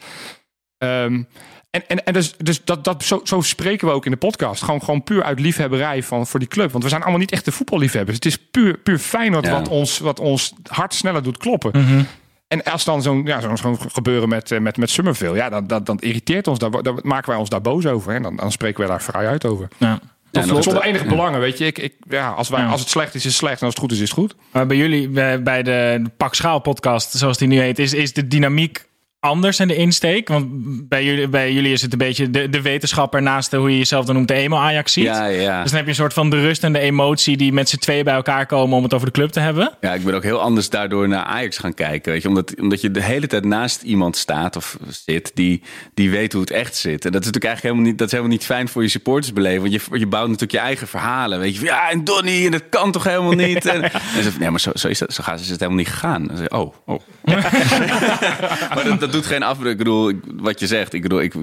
[0.77, 1.23] Ehm,
[1.69, 4.63] en en, en dus, dus dat, dat, zo, zo spreken we ook in de podcast.
[4.63, 6.71] Gewoon, gewoon puur uit liefhebberij van, voor die club.
[6.71, 8.15] Want we zijn allemaal niet echt de voetballiefhebbers.
[8.15, 9.51] Het is puur, puur Feyenoord Ja.
[9.51, 11.71] wat, ons, wat ons hart sneller doet kloppen.
[11.81, 12.03] Mhm.
[12.47, 15.67] En als dan zo'n ja, zo'n zo'n gebeuren met, eh, met, met Summerville, ja, dan,
[15.67, 16.59] dan, dan irriteert ons.
[16.59, 18.13] Dan, dan maken wij ons daar boos over.
[18.13, 19.67] En dan, dan spreken wij daar vrij uit over.
[19.77, 19.99] Ja.
[20.31, 21.65] Ja, Zonder enige belangen, weet je.
[21.65, 22.67] Ik, ik, ja, als, wij, Ja.
[22.69, 23.59] als het slecht is, is het slecht.
[23.59, 24.35] En als het goed is, is het goed.
[24.51, 28.13] Maar bij jullie, bij bij de Pak Schaal podcast, zoals die nu heet, is, is
[28.13, 28.85] de dynamiek
[29.25, 30.27] anders en de insteek?
[30.27, 30.47] Want
[30.87, 33.77] bij jullie, bij jullie is het een beetje de, de wetenschapper naast de, hoe je
[33.77, 35.03] jezelf dan noemt, de emo-Ajax ziet.
[35.03, 35.61] Ja, ja.
[35.61, 37.77] Dus dan heb je een soort van de rust en de emotie die met z'n
[37.77, 39.71] tweeën bij elkaar komen om het over de club te hebben.
[39.81, 42.11] Ja, ik ben ook heel anders daardoor naar Ajax gaan kijken.
[42.11, 42.27] Weet je?
[42.27, 45.61] Omdat, omdat je de hele tijd naast iemand staat of zit die,
[45.93, 47.05] die weet hoe het echt zit.
[47.05, 49.33] En dat is natuurlijk eigenlijk helemaal niet, dat is helemaal niet fijn voor je supporters
[49.33, 49.61] beleven.
[49.61, 51.39] Want je, je bouwt natuurlijk je eigen verhalen.
[51.39, 53.65] Weet je, van, ja, en Donny, en dat kan toch helemaal niet.
[53.75, 55.79] En, en ze zegt, nee, maar zo, zo is dat, zo gaat is het helemaal
[55.79, 56.27] niet gegaan.
[56.27, 56.99] Dan oh, oh.
[58.75, 59.71] maar dat, dat doet geen afbreuk.
[59.71, 61.33] Ik bedoel, ik- wat je zegt, ik bedoel, ik,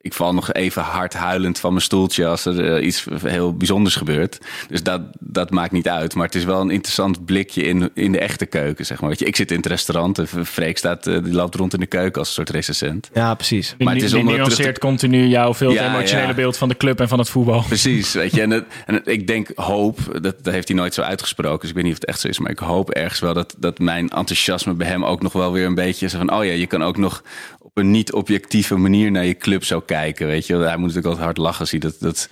[0.00, 3.94] ik val nog even hard huilend van mijn stoeltje als er eh, iets heel bijzonders
[3.96, 4.38] gebeurt.
[4.68, 6.14] Dus dat, dat maakt niet uit.
[6.14, 9.08] Maar het is wel een interessant blikje in, in de echte keuken, zeg maar.
[9.10, 11.80] Weet je, ik zit in het restaurant en Freek staat, eh, die loopt rond in
[11.80, 13.10] de keuken als een soort recensent.
[13.14, 13.74] Ja, precies.
[13.78, 16.34] Maar het is die nuanceert te- continu jouw veel Ja, emotionele ja.
[16.34, 17.62] beeld van de club en van het voetbal.
[17.62, 18.40] Precies, weet je.
[18.42, 21.60] En, het- en het- ik denk, hoop, dat, dat heeft hij nooit zo uitgesproken.
[21.60, 22.38] Dus ik weet niet of het echt zo is.
[22.38, 25.66] Maar ik hoop ergens wel dat, dat mijn enthousiasme bij hem ook nog wel weer
[25.66, 26.32] een beetje is van...
[26.34, 27.21] oh ja, je kan ook nog
[27.58, 30.54] op een niet-objectieve manier naar je club zo kijken, weet je.
[30.54, 31.96] Hij moet natuurlijk altijd hard lachen zien dat...
[32.00, 32.28] dat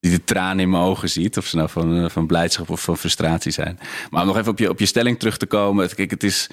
[0.00, 1.36] die de tranen in mijn ogen ziet.
[1.36, 3.78] Of ze nou van, eh, van blijdschap of van frustratie zijn.
[4.10, 5.94] Maar om nog even op je, op je stelling terug te komen.
[5.94, 6.46] Kijk, het is,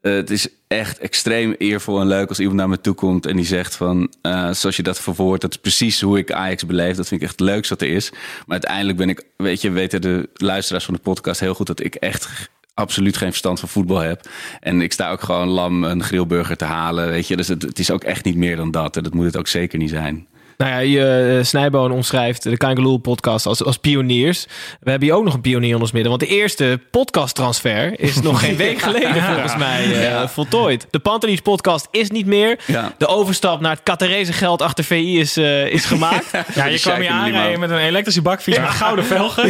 [0.00, 3.36] eh, het is echt extreem eervol en leuk als iemand naar me toe komt en
[3.36, 6.96] die zegt van, eh, zoals je dat verwoordt, dat is precies hoe ik Ajax beleef.
[6.96, 8.10] Dat vind ik echt leukste wat er is.
[8.10, 11.84] Maar uiteindelijk ben ik, weet je, weten de luisteraars van de podcast heel goed dat
[11.84, 14.28] ik echt absoluut geen verstand van voetbal heb.
[14.60, 17.36] En ik sta ook gewoon lam een grillburger te halen, weet je.
[17.36, 18.96] Dus het, het is ook echt niet meer dan dat.
[18.96, 20.26] En dat moet het ook zeker niet zijn.
[20.56, 24.46] Nou ja, je, uh, Snijboon omschrijft de Kangaloo podcast als, als pioniers.
[24.80, 26.10] We hebben hier ook nog een pionier in ons midden.
[26.10, 30.28] Want de eerste podcasttransfer is nog geen week geleden volgens mij uh, Ja.
[30.28, 30.86] voltooid.
[30.90, 32.58] De Pantelis podcast is niet meer.
[32.66, 32.92] Ja.
[32.98, 36.30] De overstap naar het Catarese geld achter VI is, uh, is gemaakt.
[36.54, 39.44] Ja, je kwam hier aanrijden met een elektrische bakfiets met gouden velgen.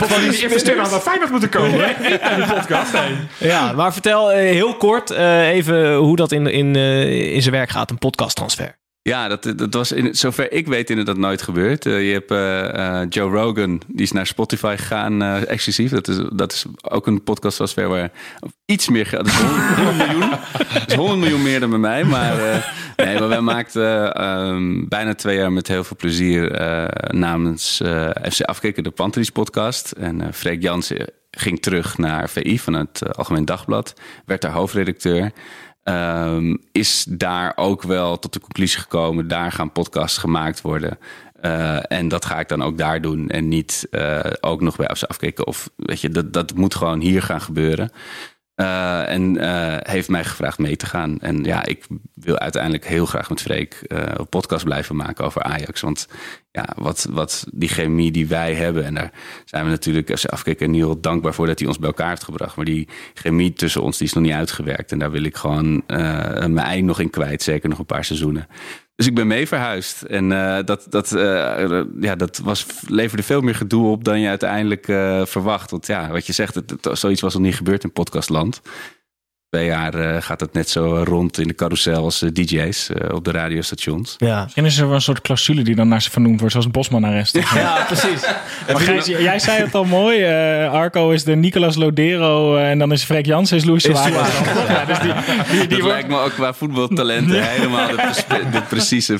[0.00, 1.94] Of die investeren aan dat Feyenoord moeten komen.
[2.36, 2.92] Die podcast.
[3.38, 7.54] Ja, maar vertel uh, heel kort uh, even hoe dat in, in, uh, in zijn
[7.54, 8.78] werk gaat, een podcasttransfer.
[9.10, 11.86] Ja, dat, dat was in, zover ik weet inderdaad nooit gebeurd.
[11.86, 15.90] Uh, je hebt uh, uh, Joe Rogan, die is naar Spotify gegaan, exclusief.
[15.90, 18.10] Dat is, dat is ook een podcast zoals ver waar
[18.64, 19.24] iets meer geld.
[19.24, 20.30] Dat is 100, 100 miljoen.
[20.72, 22.04] Dat is 100 miljoen meer dan bij mij.
[22.04, 22.36] Maar,
[22.96, 26.50] nee, maar wij maakten um, bijna twee jaar met heel veel plezier
[27.14, 27.82] namens
[28.32, 29.90] FC Afkikken de Pantelis podcast.
[29.90, 33.94] En Freek Jansen ging terug naar VI van het Algemeen Dagblad.
[34.24, 35.32] Werd daar hoofdredacteur.
[35.84, 40.98] Um, is daar ook wel tot de conclusie gekomen, daar gaan podcasts gemaakt worden.
[41.42, 44.88] Uh, en dat ga ik dan ook daar doen en niet uh, ook nog bij
[44.88, 45.46] afkijken.
[45.46, 47.90] Of weet je, dat, dat moet gewoon hier gaan gebeuren.
[48.56, 49.36] Uh, en
[49.90, 51.18] heeft mij gevraagd mee te gaan.
[51.20, 55.80] En ja, ik wil uiteindelijk heel graag met Freek een podcast blijven maken over Ajax.
[55.80, 56.08] Want
[56.52, 58.84] ja, wat, wat die chemie die wij hebben.
[58.84, 59.12] En daar
[59.44, 62.56] zijn we natuurlijk als en heel dankbaar voor dat hij ons bij elkaar heeft gebracht.
[62.56, 64.92] Maar die chemie tussen ons die is nog niet uitgewerkt.
[64.92, 65.86] En daar wil ik gewoon uh,
[66.36, 67.42] mijn ei nog in kwijt.
[67.42, 68.46] Zeker nog een paar seizoenen.
[68.96, 70.02] Dus ik ben mee verhuisd.
[70.02, 74.28] En uh, dat, dat, uh, ja, dat was, leverde veel meer gedoe op dan je
[74.28, 74.84] uiteindelijk
[75.28, 75.70] verwacht.
[75.70, 78.60] Want ja, wat je zegt, het, het, zoiets was nog niet gebeurd in podcastland.
[79.50, 83.14] Twee jaar eh, gaat het net zo rond in de carousel als eh, DJ's eh,
[83.14, 84.14] op de radiostations.
[84.18, 84.42] Ja.
[84.42, 86.74] Misschien is er wel een soort clausule die dan naar ze vernoemd wordt, zoals het
[86.76, 87.34] Bosman-arrest.
[87.54, 88.20] ja, precies.
[88.72, 90.22] Maar Gijs, jij zei het al mooi.
[90.22, 94.14] eh, Arco is de Nicolas Lodero en dan is Freek Jansen is Luis Suarez.
[94.68, 95.12] Ja, dus die,
[95.50, 98.12] die, die Dat wordt- lijkt me ook qua voetbaltalenten helemaal de,
[98.52, 99.16] de precieze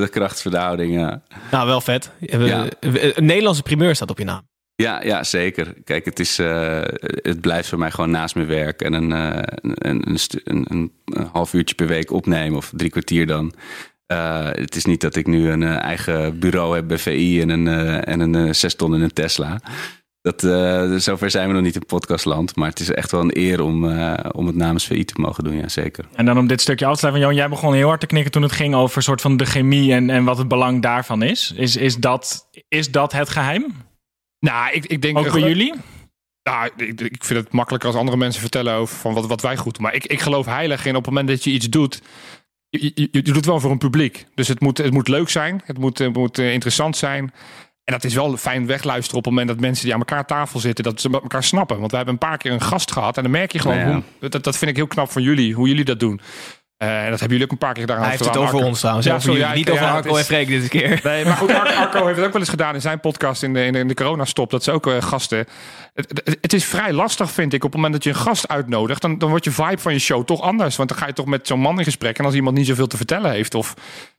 [0.00, 0.94] de krachtsverhouding.
[0.94, 1.20] Ja.
[1.50, 2.10] Nou, wel vet.
[2.20, 2.64] We- Ja.
[2.80, 4.42] Een Nederlandse primeur staat op je naam.
[4.82, 5.74] Ja, ja, zeker.
[5.84, 6.80] Kijk, het, is, eh,
[7.22, 8.82] het blijft voor mij gewoon naast mijn werk.
[8.82, 10.92] En een, eh, een, een, een,
[11.32, 13.54] half uurtje per week opnemen, of drie kwartier dan.
[14.06, 17.68] Eh, het is niet dat ik nu een eigen bureau heb bij VI en een,
[18.04, 19.60] en een zes ton in een Tesla.
[20.20, 20.40] Dat,
[21.02, 22.56] zover zijn we nog niet in podcastland.
[22.56, 23.84] Maar het is echt wel een eer om,
[24.32, 26.04] om het namens VI te mogen doen, ja zeker.
[26.14, 27.22] En dan om dit stukje af te sluiten.
[27.22, 29.92] Johan, jij begon heel hard te knikken toen het ging over soort van de chemie
[29.92, 31.52] en, en wat het belang daarvan is.
[31.56, 33.86] Is, is, dat, is dat het geheim?
[34.40, 35.18] Nou, ik, ik denk...
[35.18, 35.74] Ook bij jullie?
[36.42, 39.56] Nou, ik, ik vind het makkelijker als andere mensen vertellen over van wat, wat wij
[39.56, 39.82] goed doen.
[39.82, 42.02] Maar ik, ik geloof heilig in op het moment dat je iets doet.
[42.68, 44.26] Je, je, je doet het wel voor een publiek.
[44.34, 45.62] Dus het moet, het moet leuk zijn.
[45.64, 47.32] Het moet, het moet eh, interessant zijn.
[47.84, 50.60] En dat is wel fijn wegluisteren op het moment dat mensen die aan elkaar tafel
[50.60, 51.78] zitten, dat ze met elkaar snappen.
[51.78, 53.86] Want we hebben een paar keer een gast gehad en dan merk je gewoon, Ja,
[53.86, 54.02] ja.
[54.20, 56.20] Hoe, dat, dat vind ik heel knap van jullie, hoe jullie dat doen.
[56.78, 58.00] Eh, en dat hebben jullie ook een paar keer gedaan.
[58.00, 59.06] Hij heeft het over Arco- ons trouwens.
[59.06, 61.00] Ja, sorry, ja, Niet over ja, Arco en Freek dit keer.
[61.02, 63.52] Nee, maar goed, Ar- Arco heeft het ook wel eens gedaan in zijn podcast in
[63.54, 64.50] de, in de, in de coronastop.
[64.50, 65.46] Dat ze ook eh, gasten...
[65.94, 68.48] Het, het, het is vrij lastig, vind ik, op het moment dat je een gast
[68.48, 69.02] uitnodigt.
[69.02, 70.76] Dan, dan wordt je vibe van je show toch anders.
[70.76, 72.18] Want dan ga je toch met zo'n man in gesprek.
[72.18, 73.74] En als iemand niet zoveel te vertellen heeft of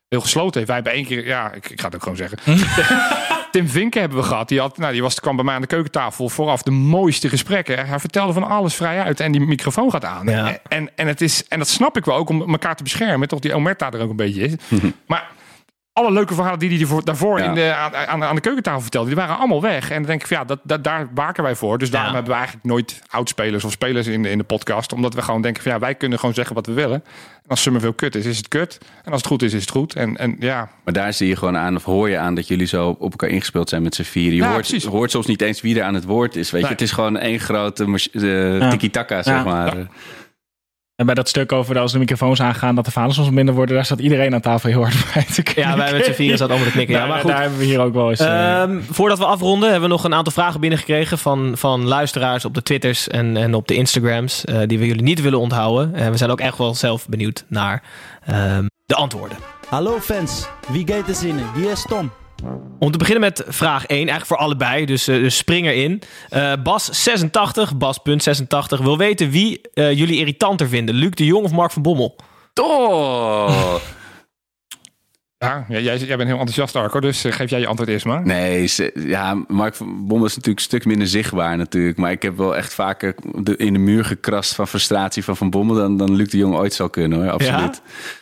[0.09, 0.65] heel gesloten heeft.
[0.65, 1.25] Wij hebben één keer...
[1.25, 2.37] Ja, ik, ik ga het ook gewoon zeggen.
[3.51, 4.47] Tim Vinken hebben we gehad.
[4.47, 7.87] Die, had, nou, die was, kwam bij mij aan de keukentafel vooraf de mooiste gesprekken.
[7.87, 10.27] Hij vertelde van alles vrij uit en die microfoon gaat aan.
[10.27, 10.57] Ja.
[10.67, 13.27] En, en, het is, en dat snap ik wel ook om elkaar te beschermen.
[13.27, 14.53] Toch die Omerta er ook een beetje is.
[15.07, 15.27] maar
[15.99, 17.45] alle leuke verhalen die hij voor- daarvoor Ja.
[17.45, 19.89] in de, aan, aan, aan de keukentafel vertelde, die waren allemaal weg.
[19.89, 21.77] En dan denk ik van ja, dat, dat, daar waken wij voor.
[21.77, 22.15] Dus daarom Ja.
[22.15, 24.93] hebben we eigenlijk nooit oudspelers of spelers in de, in de podcast.
[24.93, 27.03] Omdat we gewoon denken van ja, wij kunnen gewoon zeggen wat we willen.
[27.43, 28.77] En als Summerville kut is, is het kut.
[29.03, 29.93] En als het goed is, is het goed.
[29.95, 32.67] En, en ja, Maar daar zie je gewoon aan, of hoor je aan, dat jullie
[32.67, 34.35] zo op elkaar ingespeeld zijn met z'n vieren.
[34.35, 34.85] Je Ja, hoort, precies.
[34.85, 36.51] hoort soms niet eens wie er aan het woord is.
[36.51, 36.69] Weet Nee.
[36.71, 36.75] je?
[36.77, 39.43] Het is gewoon één grote eh, tiki-taka, zeg Ja.
[39.43, 39.75] maar.
[40.99, 43.75] En bij dat stuk over als de microfoons aangaan, dat de verhalen soms minder worden,
[43.75, 45.67] daar staat iedereen aan tafel heel hard bij te knikken.
[45.67, 46.95] Ja, wij met z'n vieren zaten allemaal te knikken.
[46.95, 47.29] Ja, Daar- maar goed.
[47.31, 48.19] Daar hebben we hier ook wel eens...
[48.19, 52.45] eh, Ehm, voordat we afronden, hebben we nog een aantal vragen binnengekregen van, van luisteraars
[52.45, 54.45] op de Twitters en, en op de Instagrams.
[54.45, 55.95] eh, die we jullie niet willen onthouden.
[55.95, 57.83] En we zijn ook echt wel zelf benieuwd naar
[58.25, 59.37] ehm, de antwoorden.
[59.69, 61.45] Hallo fans, wie gaat er zinnen?
[61.55, 62.11] Hier is Tom.
[62.79, 66.01] Om te beginnen met vraag 1, eigenlijk voor allebei, dus, eh, dus spring erin.
[66.29, 70.95] Eh, Bas86, Bas.86, wil weten wie eh, jullie irritanter vinden.
[70.95, 72.15] Luc de Jong of Mark van Bommel?
[72.53, 73.81] Toch!
[75.37, 78.25] ja jij, jij bent heel enthousiast Arco, dus geef jij je antwoord eerst maar.
[78.25, 81.97] Nee, ze- ja, Mark van Bommel is natuurlijk een stuk minder zichtbaar natuurlijk.
[81.97, 85.49] Maar ik heb wel echt vaker de, in de muur gekrast van frustratie van Van
[85.49, 85.75] Bommel...
[85.75, 87.31] dan, dan Luc de Jong ooit zou kunnen, hoor.
[87.31, 87.81] Absoluut.
[87.85, 88.17] Ja?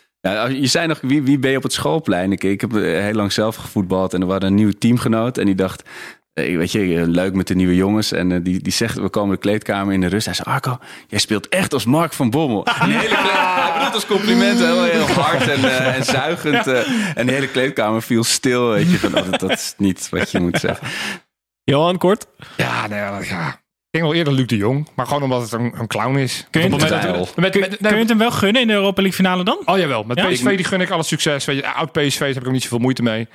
[0.62, 2.32] Je zei nog, wie, wie ben je op het schoolplein?
[2.32, 5.38] Ik, ik heb eh, heel lang zelf gevoetbald en er was een nieuwe teamgenoot.
[5.38, 5.84] En die dacht,
[6.34, 8.12] eh, weet je, eh, leuk met de nieuwe jongens.
[8.12, 10.26] En die, die zegt, we komen de kleedkamer in de rust.
[10.26, 12.66] Hij zei, Arco, jij speelt echt als Mark van Bommel.
[12.80, 16.68] En de hele kleed- hij bedoelt als compliment, heel, heel hard en, en zuigend.
[17.16, 18.98] en de hele kleedkamer viel stil, weet je.
[18.98, 20.88] Van, oh, dat, dat is niet wat je moet zeggen.
[21.64, 22.28] Johan, kort?
[22.58, 23.62] Ja, nee, ja, ja.
[23.90, 26.48] Ik denk wel eerder Luc de Jong, maar gewoon omdat het een, een clown is.
[26.50, 29.18] Kun je het met, met, kun je het hem wel gunnen in de Europa League
[29.18, 29.58] finale dan?
[29.66, 30.28] Oh jawel, met Ja?
[30.28, 31.46] PSV die gun ik alle succes.
[31.46, 33.28] Weet je, oud PSV heb ik ook niet zoveel moeite mee.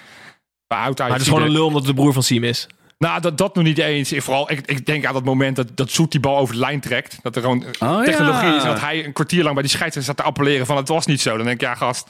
[0.68, 2.66] Maar oud Maar het is gewoon een lul omdat het de broer van Siem is.
[2.98, 4.12] Nou, dat, dat nog niet eens.
[4.12, 6.60] Ik, vooral, ik, ik denk aan dat moment dat, dat Zoet die bal over de
[6.60, 7.18] lijn trekt.
[7.22, 8.56] Dat er gewoon Oh, technologie ja.
[8.56, 8.62] is.
[8.62, 11.06] En dat hij een kwartier lang bij die scheidsrechter zat te appelleren van het was
[11.06, 11.36] niet zo.
[11.36, 12.08] Dan denk ik, ja gast,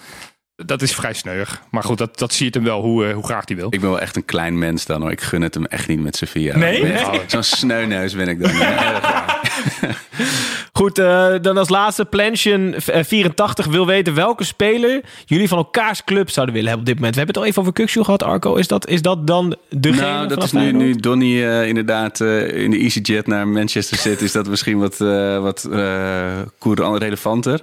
[0.66, 1.62] dat is vrij sneuig.
[1.70, 3.66] Maar goed, dat, dat zie je hem wel, hoe, eh, hoe graag hij wil.
[3.70, 5.10] Ik ben wel echt een klein mens dan hoor.
[5.10, 6.56] Ik gun het hem echt niet met Sevilla.
[6.56, 6.82] Nee?
[6.82, 8.50] Ben echt Zo'n sneuneus ben ik dan.
[10.72, 16.54] Goed, eh, dan als laatste, Plansion84 wil weten welke speler jullie van elkaars club zouden
[16.54, 17.14] willen hebben op dit moment.
[17.14, 18.54] We hebben het al even over Kukshoe gehad, Arco.
[18.54, 22.62] Is dat, is dat dan degene nou, dat is nu, nu Donny eh, inderdaad eh,
[22.62, 24.20] in de EasyJet naar Manchester zit.
[24.20, 26.40] Is dat misschien wat, eh wat eh
[26.98, 27.62] relevanter.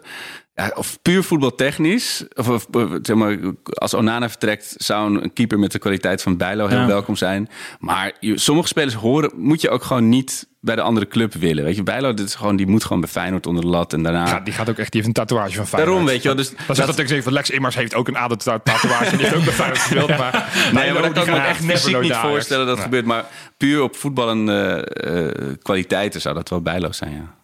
[0.60, 2.26] Ja, of puur voetbaltechnisch.
[2.36, 3.38] Of, of eh, zeg maar,
[3.74, 6.86] als Onana vertrekt, zou een keeper met de kwaliteit van Bijlo heel Ja.
[6.86, 7.49] welkom zijn.
[7.80, 11.64] Maar je- sommige spelers horen, moet je ook gewoon niet bij de andere club willen.
[11.64, 13.93] Weet je, Bijlo, dit is gewoon, die moet gewoon bij Feyenoord onder de lat.
[13.93, 14.26] En daarna...
[14.28, 15.89] Ja, die gaat ook echt, die heeft een tatoeage van Feyenoord.
[15.91, 16.38] Daarom, weet je wel.
[16.38, 19.10] Dus Dan zegt dat ik zeg van Lex Immers heeft ook een ader-tatoeage.
[19.18, 20.18] die heeft ook bij Feyenoord gespeeld.
[20.18, 23.05] Maar Nee, maar dat kan ik me echt fysiek niet voorstellen dat gebeurt.
[23.05, 23.26] Maar
[23.57, 27.36] puur op voetbal en eh, eh, kwaliteiten zou dat wel bijloos zijn, ja.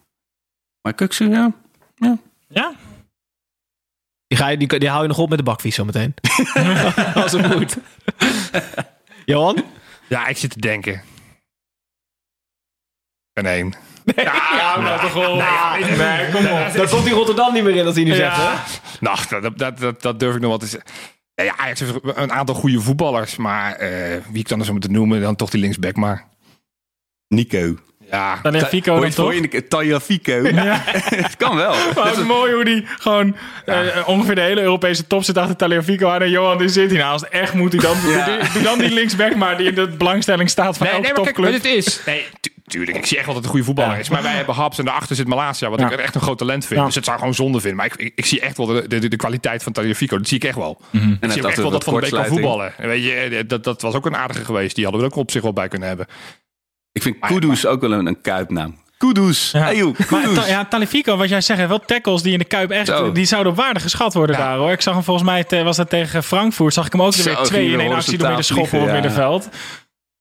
[0.82, 1.52] Maar Kuksu, ja.
[2.48, 2.72] Ja?
[4.28, 6.14] Die, ga je, die, die hou je nog op met de bakvies zometeen.
[7.14, 7.76] als het moet.
[9.24, 9.64] Johan?
[10.08, 11.02] Ja, ik zit te denken.
[13.32, 13.74] En één.
[14.16, 15.36] Ja, nou toch wel.
[15.36, 16.72] Nee, kom op.
[16.74, 18.16] Daar komt die Rotterdam niet meer in als hij nu Ja.
[18.16, 18.78] zegt, hè?
[19.00, 20.90] Nou, dat, dat, dat, dat durf ik nog wel te zeggen.
[21.34, 23.36] Ja, Ajax heeft een aantal goede voetballers.
[23.36, 25.96] Maar eh, wie ik dan eens moeten noemen, dan toch die linksback.
[25.96, 26.28] Maar
[27.28, 27.76] Nico.
[28.10, 29.08] Ja, Dan heeft Fico Hoor dan
[29.40, 30.02] je toch?
[30.02, 30.32] Fico.
[31.24, 31.74] het kan wel.
[31.94, 36.08] Maar ook mooi hoe die gewoon eh, ongeveer de hele Europese top zit achter Taliafico
[36.08, 36.22] aan.
[36.22, 37.12] En Johan, die zit hier nou.
[37.12, 38.24] Als het echt moet, dan, Ja.
[38.24, 41.14] doe, doe dan die linksback maar die in de belangstelling staat van Nee, elke nee,
[41.16, 41.62] maar kijk, topclub.
[41.62, 42.00] wat het is.
[42.06, 42.96] Nee, tu- tuurlijk.
[42.96, 44.00] Ik zie echt wel dat het een goede voetballer Ja.
[44.00, 44.08] is.
[44.08, 45.70] Maar wij hebben Haps en daarachter zit Malasia.
[45.70, 45.90] Wat Ja.
[45.90, 46.80] ik echt een groot talent vind.
[46.80, 46.86] Ja.
[46.86, 47.76] Dus het zou gewoon zonde vinden.
[47.76, 50.16] Maar ik, ik, ik zie echt wel de, de, de kwaliteit van Tagliafico.
[50.18, 50.80] Dat zie ik echt wel.
[50.90, 51.04] Mhm.
[51.04, 52.72] En Ik zie echt wel dat Van de Beek kan voetballen.
[52.78, 54.74] En Weet je, eh, dat, dat was ook een aardige geweest.
[54.74, 56.06] Die hadden we er ook op zich wel bij kunnen hebben.
[56.96, 58.76] Ik vind Kudus ook wel een, een kuipnaam.
[58.98, 59.50] Kudus.
[59.50, 59.72] Ja.
[59.72, 62.86] Joh, Maar ta- ja, Talifico, wat jij zegt, wel tackles die in de Kuip echt,
[62.86, 63.12] Zo.
[63.12, 64.42] die zouden op waarde geschat worden Ja.
[64.42, 64.70] daar hoor.
[64.70, 67.24] Ik zag hem volgens mij, te- was dat tegen Frankfurt, zag ik hem ook er
[67.24, 69.42] weer twee in één actie door midden schoppen op vliegen,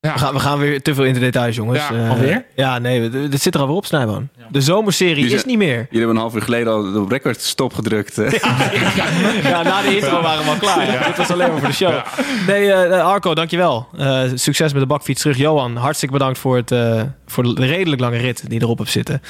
[0.05, 0.13] ja.
[0.13, 1.79] We gaan, we gaan weer te veel in de details, jongens.
[1.89, 2.45] Ja, Eh, alweer?
[2.55, 4.29] Ja, nee, dit zit er alweer op, Snijboon.
[4.49, 5.75] De zomerserie is niet meer.
[5.75, 8.17] Jullie hebben een half uur geleden al de record stop gedrukt.
[8.17, 8.31] eh.
[9.43, 11.03] Ja, na de intro waren we al klaar.
[11.07, 11.93] Dit was alleen maar voor de show.
[12.47, 13.87] Nee, eh, Arco, dankjewel.
[13.97, 15.37] Eh succes met de bakfiets terug.
[15.37, 19.21] Johan, hartstikke bedankt voor, het, eh, voor de redelijk lange rit die erop hebt zitten.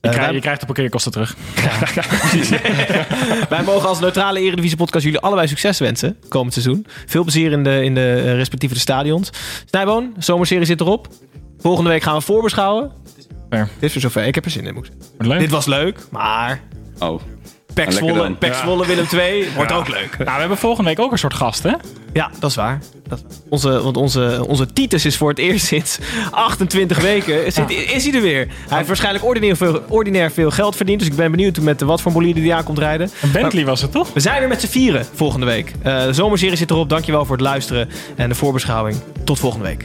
[0.00, 1.36] Je, Eh, krijgt, wij- je krijgt de parkeerkosten terug.
[3.48, 6.86] Wij mogen als neutrale Eredivisie podcast jullie allebei succes wensen komend seizoen.
[7.06, 9.30] Veel plezier in de, in de eh, respectieve de stadions.
[9.64, 11.08] Snijboon, zomerserie zit erop.
[11.58, 12.90] Volgende week gaan we voorbeschouwen.
[13.50, 13.64] Fair.
[13.78, 14.26] Dit is weer zover.
[14.26, 14.74] Ik heb er zin in.
[14.74, 14.90] Moet.
[15.38, 16.60] Dit was leuk, maar
[16.98, 17.20] Oh.
[17.84, 18.38] Pek Zwolle, dan.
[18.38, 20.16] Pek Zwolle Willem 2 wordt ook leuk.
[20.18, 21.72] Nou, we hebben volgende week ook een soort gast, hè?
[22.12, 22.78] Ja, dat is waar.
[23.08, 23.22] Dat.
[23.48, 25.98] Onze, want onze, onze Titus is voor het eerst sinds
[26.30, 27.52] 28 weken.
[27.52, 28.46] Zit, Is hij er weer?
[28.68, 30.98] Hij heeft waarschijnlijk ordinair veel, ordinair veel geld verdiend.
[30.98, 33.10] Dus ik ben benieuwd met wat voor bolide die aankomt rijden.
[33.22, 34.12] Een Bentley was het, toch?
[34.12, 35.72] We zijn weer met z'n vieren volgende week.
[35.82, 36.88] Eh, de zomerserie zit erop.
[36.88, 38.96] Dankjewel voor het luisteren en de voorbeschouwing.
[39.24, 39.84] Tot volgende week.